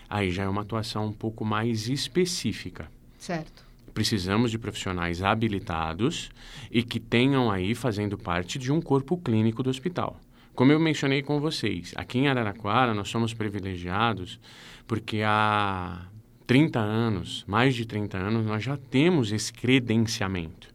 aí 0.09 0.31
já 0.31 0.45
é 0.45 0.49
uma 0.49 0.63
atuação 0.63 1.07
um 1.07 1.13
pouco 1.13 1.45
mais 1.45 1.89
específica 1.89 2.89
Certo. 3.19 3.65
precisamos 3.93 4.53
de 4.53 4.59
profissionais 4.59 5.21
habilitados 5.21 6.31
e 6.71 6.81
que 6.81 7.01
tenham 7.01 7.51
aí 7.51 7.75
fazendo 7.75 8.17
parte 8.17 8.57
de 8.57 8.71
um 8.71 8.81
corpo 8.81 9.17
clínico 9.19 9.65
do 9.65 9.71
hospital. 9.71 10.21
Como 10.59 10.73
eu 10.73 10.81
mencionei 10.81 11.23
com 11.23 11.39
vocês, 11.39 11.93
aqui 11.95 12.19
em 12.19 12.27
Araraquara 12.27 12.93
nós 12.93 13.09
somos 13.09 13.33
privilegiados 13.33 14.41
porque 14.89 15.23
há 15.25 16.03
30 16.49 16.81
anos, 16.81 17.45
mais 17.47 17.77
de 17.77 17.87
30 17.87 18.19
anos, 18.19 18.45
nós 18.45 18.65
já 18.65 18.77
temos 18.77 19.31
esse 19.31 19.53
credenciamento. 19.53 20.75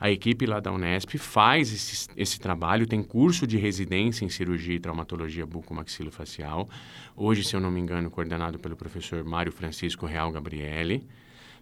A 0.00 0.10
equipe 0.10 0.46
lá 0.46 0.60
da 0.60 0.72
Unesp 0.72 1.18
faz 1.18 1.70
esse, 1.74 2.08
esse 2.16 2.40
trabalho, 2.40 2.86
tem 2.86 3.02
curso 3.02 3.46
de 3.46 3.58
residência 3.58 4.24
em 4.24 4.30
cirurgia 4.30 4.76
e 4.76 4.80
traumatologia 4.80 5.44
bucomaxilofacial. 5.44 6.66
Hoje, 7.14 7.44
se 7.44 7.54
eu 7.54 7.60
não 7.60 7.70
me 7.70 7.80
engano, 7.80 8.10
coordenado 8.10 8.58
pelo 8.58 8.76
professor 8.76 9.22
Mário 9.22 9.52
Francisco 9.52 10.06
Real 10.06 10.32
Gabriele. 10.32 11.06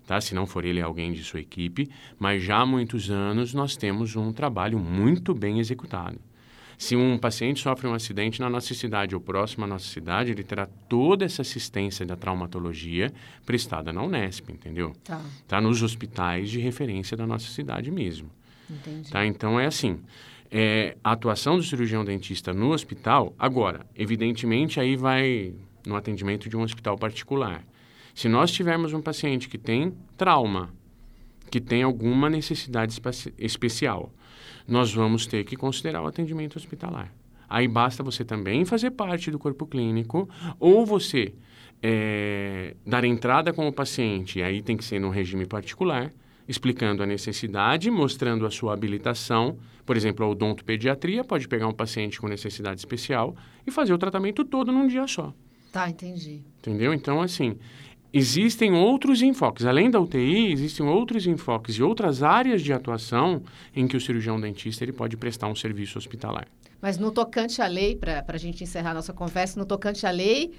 Tá? 0.07 0.21
Se 0.21 0.37
não 0.37 0.47
for 0.47 0.65
ele, 0.65 0.79
é 0.79 0.85
alguém 0.85 1.13
de 1.13 1.25
sua 1.25 1.41
equipe. 1.41 1.91
Mas 2.17 2.45
já 2.45 2.59
há 2.59 2.65
muitos 2.65 3.11
anos 3.11 3.53
nós 3.53 3.77
temos 3.77 4.15
um 4.15 4.33
trabalho 4.33 4.79
muito 4.79 5.35
bem 5.35 5.59
executado. 5.59 6.30
Se 6.81 6.97
um 6.97 7.19
paciente 7.19 7.61
sofre 7.61 7.87
um 7.87 7.93
acidente 7.93 8.41
na 8.41 8.49
nossa 8.49 8.73
cidade 8.73 9.15
ou 9.15 9.21
próximo 9.21 9.65
à 9.65 9.67
nossa 9.67 9.85
cidade, 9.85 10.31
ele 10.31 10.43
terá 10.43 10.67
toda 10.89 11.27
essa 11.27 11.43
assistência 11.43 12.07
da 12.07 12.17
traumatologia 12.17 13.13
prestada 13.45 13.93
na 13.93 14.03
Unesp, 14.03 14.49
entendeu? 14.49 14.95
Tá, 15.05 15.21
Tá 15.47 15.61
nos 15.61 15.83
hospitais 15.83 16.49
de 16.49 16.59
referência 16.59 17.15
da 17.19 17.27
nossa 17.27 17.51
cidade 17.51 17.91
mesmo. 17.91 18.31
entendi. 18.71 19.11
Tá? 19.11 19.27
Então 19.27 19.61
é 19.61 19.67
assim. 19.67 20.01
é, 20.51 20.97
a 21.05 21.13
atuação 21.13 21.59
do 21.59 21.63
cirurgião 21.63 22.03
dentista 22.03 22.55
no 22.55 22.73
hospital, 22.73 23.35
agora, 23.39 23.85
evidentemente, 23.95 24.81
aí 24.81 24.97
vai 24.97 25.53
no 25.87 25.97
atendimento 25.97 26.49
de 26.49 26.57
um 26.57 26.63
hospital 26.63 26.97
particular. 26.97 27.63
Se 28.15 28.27
nós 28.27 28.51
tivermos 28.51 28.95
um 28.95 29.03
paciente 29.03 29.51
que 29.51 29.59
tem 29.59 29.93
trauma, 30.17 30.71
que 31.51 31.61
tem 31.61 31.83
alguma 31.83 32.31
necessidade 32.31 32.99
especial, 33.37 34.11
nós 34.71 34.95
vamos 34.95 35.27
ter 35.27 35.45
que 35.45 35.57
considerar 35.57 36.03
o 36.03 36.07
atendimento 36.07 36.57
hospitalar. 36.57 37.13
Aí 37.49 37.67
basta 37.67 38.03
você 38.03 38.25
também 38.25 38.65
fazer 38.65 38.93
parte 38.93 39.31
do 39.31 39.39
corpo 39.39 39.67
clínico, 39.67 40.29
ou 40.59 40.87
você 40.87 41.35
é, 41.83 42.77
dar 42.87 43.05
entrada 43.05 43.53
com 43.53 43.67
o 43.67 43.73
paciente, 43.73 44.41
aí 44.41 44.63
tem 44.63 44.77
que 44.77 44.85
ser 44.85 45.01
num 45.01 45.11
regime 45.11 45.45
particular, 45.45 46.13
explicando 46.47 47.03
a 47.03 47.07
necessidade, 47.07 47.91
mostrando 47.91 48.47
a 48.47 48.51
sua 48.51 48.73
habilitação. 48.73 49.59
Por 49.85 49.97
exemplo, 49.97 50.25
a 50.25 50.29
odontopediatria 50.29 51.25
pode 51.25 51.49
pegar 51.49 51.67
um 51.67 51.73
paciente 51.73 52.21
com 52.21 52.29
necessidade 52.29 52.81
especial 52.81 53.35
e 53.67 53.71
fazer 53.71 53.93
o 53.93 53.99
tratamento 53.99 54.45
todo 54.45 54.71
num 54.71 54.87
dia 54.87 55.07
só. 55.07 55.35
Tá, 55.73 55.89
entendi. 55.89 56.43
Entendeu? 56.59 56.93
Então, 56.93 57.23
assim, 57.23 57.57
existem 58.13 58.73
outros 58.73 59.23
enfoques. 59.23 59.65
Além 59.65 59.91
da 59.91 60.01
UTI, 60.01 60.53
existem 60.53 60.87
outros 60.87 61.27
enfoques 61.27 61.77
e 61.77 61.83
outras 61.83 62.23
áreas 62.23 62.63
de 62.63 62.73
atuação 62.73 63.43
em 63.75 63.87
que 63.87 63.97
o 63.97 64.01
cirurgião 64.01 64.41
dentista 64.41 64.85
ele 64.85 64.93
pode 64.93 65.17
prestar 65.17 65.49
um 65.49 65.55
serviço 65.55 65.99
hospitalar. 65.99 66.47
Mas 66.81 66.99
no 66.99 67.11
tocante 67.11 67.61
à 67.61 67.67
lei, 67.67 67.95
para 67.97 68.25
a 68.27 68.39
gente 68.39 68.65
encerrar 68.65 68.95
nossa 68.95 69.13
conversa, 69.13 69.59
no 69.59 69.67
tocante 69.67 70.07
à 70.07 70.11
lei, 70.11 70.53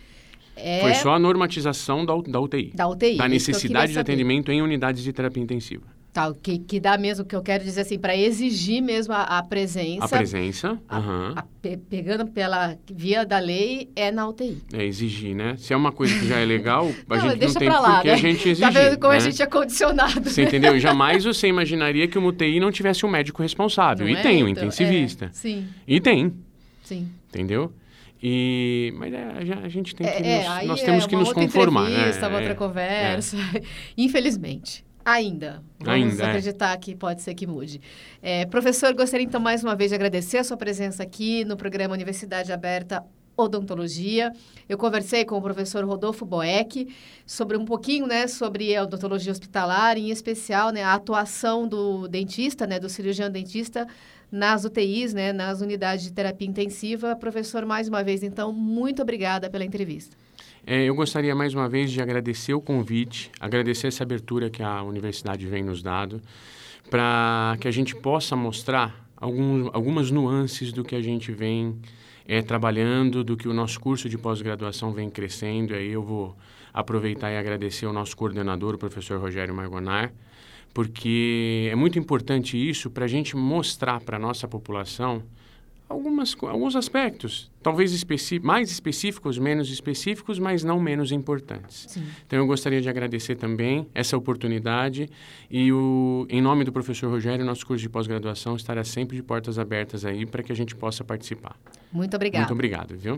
é 0.55 0.81
Foi 0.81 0.93
só 0.95 1.11
a 1.11 1.19
normatização 1.19 2.05
da, 2.05 2.13
da 2.15 2.39
UTI. 2.39 2.71
da 2.75 2.87
UTI. 2.87 3.17
Da 3.17 3.25
eu 3.25 3.29
necessidade 3.29 3.93
de 3.93 3.99
atendimento 3.99 4.51
em 4.51 4.61
unidades 4.61 5.03
de 5.03 5.11
terapia 5.11 5.41
intensiva. 5.41 5.83
Tá, 6.13 6.27
o 6.27 6.35
que, 6.35 6.59
que 6.59 6.77
dá 6.77 6.97
mesmo, 6.97 7.23
que 7.23 7.33
eu 7.33 7.41
quero 7.41 7.63
dizer 7.63 7.81
assim, 7.81 7.97
para 7.97 8.13
exigir 8.17 8.81
mesmo 8.81 9.13
a, 9.13 9.21
a 9.23 9.43
presença. 9.43 10.03
A 10.03 10.09
presença, 10.09 10.77
a- 10.89 10.97
aham, 10.97 11.33
a 11.37 11.43
pe- 11.61 11.77
pegando 11.77 12.27
pela 12.27 12.77
via 12.91 13.25
da 13.25 13.39
lei, 13.39 13.89
é 13.95 14.11
na 14.11 14.27
UTI. 14.27 14.57
é 14.73 14.83
exigir, 14.83 15.33
né? 15.33 15.55
Se 15.57 15.71
é 15.73 15.77
uma 15.77 15.89
coisa 15.93 16.13
que 16.19 16.27
já 16.27 16.37
é 16.37 16.43
legal, 16.43 16.85
a 16.85 16.89
Não, 17.15 17.21
gente 17.21 17.31
não 17.31 17.37
deixa 17.37 17.59
tem 17.59 17.69
pra 17.69 17.79
lá, 17.79 17.93
por 17.95 18.01
que 18.01 18.07
né? 18.09 18.13
a 18.13 18.17
gente 18.17 18.49
exigir. 18.49 18.59
Tá 18.59 18.69
vendo 18.69 18.99
como 18.99 19.11
né? 19.13 19.17
a 19.17 19.19
gente 19.21 19.41
é 19.41 19.45
condicionado? 19.45 20.29
Você 20.29 20.43
entendeu? 20.43 20.77
Jamais 20.81 21.23
você 21.23 21.47
imaginaria 21.47 22.05
que 22.09 22.17
uma 22.17 22.27
UTI 22.27 22.59
não 22.59 22.71
tivesse 22.73 23.05
um 23.05 23.09
médico 23.09 23.41
responsável. 23.41 24.05
Não 24.05 24.13
e 24.13 24.17
é? 24.17 24.21
tem 24.21 24.43
um 24.43 24.49
Então, 24.49 24.63
intensivista. 24.65 25.25
é, 25.27 25.29
sim, 25.31 25.65
E 25.87 26.01
tem, 26.01 26.33
sim. 26.83 27.07
entendeu? 27.29 27.71
E, 28.21 28.93
mas 28.97 29.13
é, 29.13 29.23
a 29.23 29.45
gen- 29.45 29.59
a 29.63 29.69
gente 29.69 29.95
tem 29.95 30.05
que 30.05 30.13
É, 30.13 30.37
nos, 30.59 30.67
nós 30.67 30.81
é 30.81 30.85
temos 30.85 31.07
que 31.07 31.15
uma 31.15 31.21
nos 31.21 31.29
outra 31.29 31.43
conformar. 31.45 31.89
né? 31.89 32.11
uma 32.19 32.27
outra 32.35 32.51
É, 32.51 32.53
conversa. 32.53 33.37
Infelizmente. 33.97 34.83
Ainda. 35.03 35.63
Vamos 35.79 36.11
Ainda, 36.11 36.23
é. 36.23 36.27
acreditar 36.27 36.77
que 36.77 36.95
pode 36.95 37.21
ser 37.21 37.33
que 37.33 37.47
mude. 37.47 37.81
É, 38.21 38.45
professor, 38.45 38.93
gostaria 38.93 39.25
então 39.25 39.41
mais 39.41 39.63
uma 39.63 39.75
vez 39.75 39.89
de 39.89 39.95
agradecer 39.95 40.37
a 40.37 40.43
sua 40.43 40.57
presença 40.57 41.03
aqui 41.03 41.43
no 41.45 41.57
programa 41.57 41.93
Universidade 41.93 42.51
Aberta 42.51 43.03
Odontologia. 43.35 44.31
Eu 44.69 44.77
conversei 44.77 45.25
com 45.25 45.37
o 45.37 45.41
professor 45.41 45.83
Rodolfo 45.83 46.25
Boeck 46.25 46.87
sobre 47.25 47.57
um 47.57 47.65
pouquinho, 47.65 48.05
né, 48.05 48.27
sobre 48.27 48.75
a 48.75 48.83
odontologia 48.83 49.31
hospitalar, 49.31 49.97
em 49.97 50.09
especial, 50.11 50.71
né, 50.71 50.83
a 50.83 50.93
atuação 50.93 51.67
do 51.67 52.07
dentista, 52.07 52.67
né, 52.67 52.79
do 52.79 52.89
cirurgião 52.89 53.29
dentista 53.29 53.87
nas 54.31 54.63
UTIs, 54.63 55.13
né, 55.13 55.33
nas 55.33 55.61
unidades 55.61 56.05
de 56.05 56.13
terapia 56.13 56.47
intensiva. 56.47 57.15
Professor, 57.15 57.65
mais 57.65 57.87
uma 57.87 58.03
vez, 58.03 58.23
então, 58.23 58.53
muito 58.53 59.01
obrigada 59.01 59.49
pela 59.49 59.65
entrevista. 59.65 60.15
É, 60.65 60.83
eu 60.83 60.93
gostaria 60.93 61.33
mais 61.33 61.55
uma 61.55 61.67
vez 61.67 61.91
de 61.91 62.01
agradecer 62.01 62.53
o 62.53 62.61
convite, 62.61 63.31
agradecer 63.39 63.87
essa 63.87 64.03
abertura 64.03 64.49
que 64.49 64.61
a 64.61 64.83
universidade 64.83 65.45
vem 65.47 65.63
nos 65.63 65.81
dando, 65.81 66.21
para 66.89 67.57
que 67.59 67.67
a 67.67 67.71
gente 67.71 67.95
possa 67.95 68.35
mostrar 68.35 69.09
algum, 69.17 69.69
algumas 69.73 70.11
nuances 70.11 70.71
do 70.71 70.83
que 70.83 70.95
a 70.95 71.01
gente 71.01 71.31
vem 71.31 71.79
é, 72.27 72.43
trabalhando, 72.43 73.23
do 73.23 73.35
que 73.35 73.47
o 73.47 73.53
nosso 73.53 73.79
curso 73.79 74.07
de 74.07 74.19
pós-graduação 74.19 74.93
vem 74.93 75.09
crescendo. 75.09 75.73
Aí 75.73 75.91
eu 75.91 76.03
vou 76.03 76.37
aproveitar 76.71 77.31
e 77.31 77.37
agradecer 77.37 77.87
ao 77.87 77.93
nosso 77.93 78.15
coordenador, 78.15 78.75
o 78.75 78.77
professor 78.77 79.19
Rogério 79.19 79.55
Margonar, 79.55 80.13
porque 80.75 81.69
é 81.71 81.75
muito 81.75 81.97
importante 81.97 82.55
isso 82.55 82.89
para 82.91 83.05
a 83.05 83.07
gente 83.07 83.35
mostrar 83.35 83.99
para 83.99 84.17
a 84.17 84.19
nossa 84.19 84.47
população 84.47 85.23
algumas, 85.91 86.35
alguns 86.41 86.75
aspectos, 86.75 87.51
talvez 87.61 87.91
especi 87.91 88.39
mais 88.39 88.71
específicos, 88.71 89.37
menos 89.37 89.69
específicos, 89.69 90.39
mas 90.39 90.63
não 90.63 90.79
menos 90.79 91.11
importantes. 91.11 91.85
Sim. 91.89 92.03
Então, 92.25 92.39
eu 92.39 92.47
gostaria 92.47 92.81
de 92.81 92.89
agradecer 92.89 93.35
também 93.35 93.87
essa 93.93 94.17
oportunidade 94.17 95.09
e, 95.49 95.71
o, 95.71 96.25
em 96.29 96.41
nome 96.41 96.63
do 96.63 96.71
professor 96.71 97.09
Rogério, 97.09 97.45
nosso 97.45 97.65
curso 97.65 97.81
de 97.81 97.89
pós-graduação 97.89 98.55
estará 98.55 98.83
sempre 98.83 99.15
de 99.15 99.23
portas 99.23 99.59
abertas 99.59 100.05
aí 100.05 100.25
para 100.25 100.41
que 100.41 100.51
a 100.51 100.55
gente 100.55 100.75
possa 100.75 101.03
participar. 101.03 101.55
Muito 101.91 102.15
obrigado. 102.15 102.41
Muito 102.41 102.53
obrigado, 102.53 102.97
viu? 102.97 103.17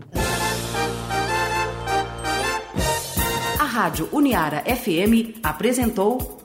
A 3.58 3.64
Rádio 3.64 4.08
Uniara 4.12 4.62
FM 4.64 5.38
apresentou 5.42 6.40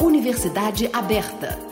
Universidade 0.00 0.88
Aberta 0.92 1.69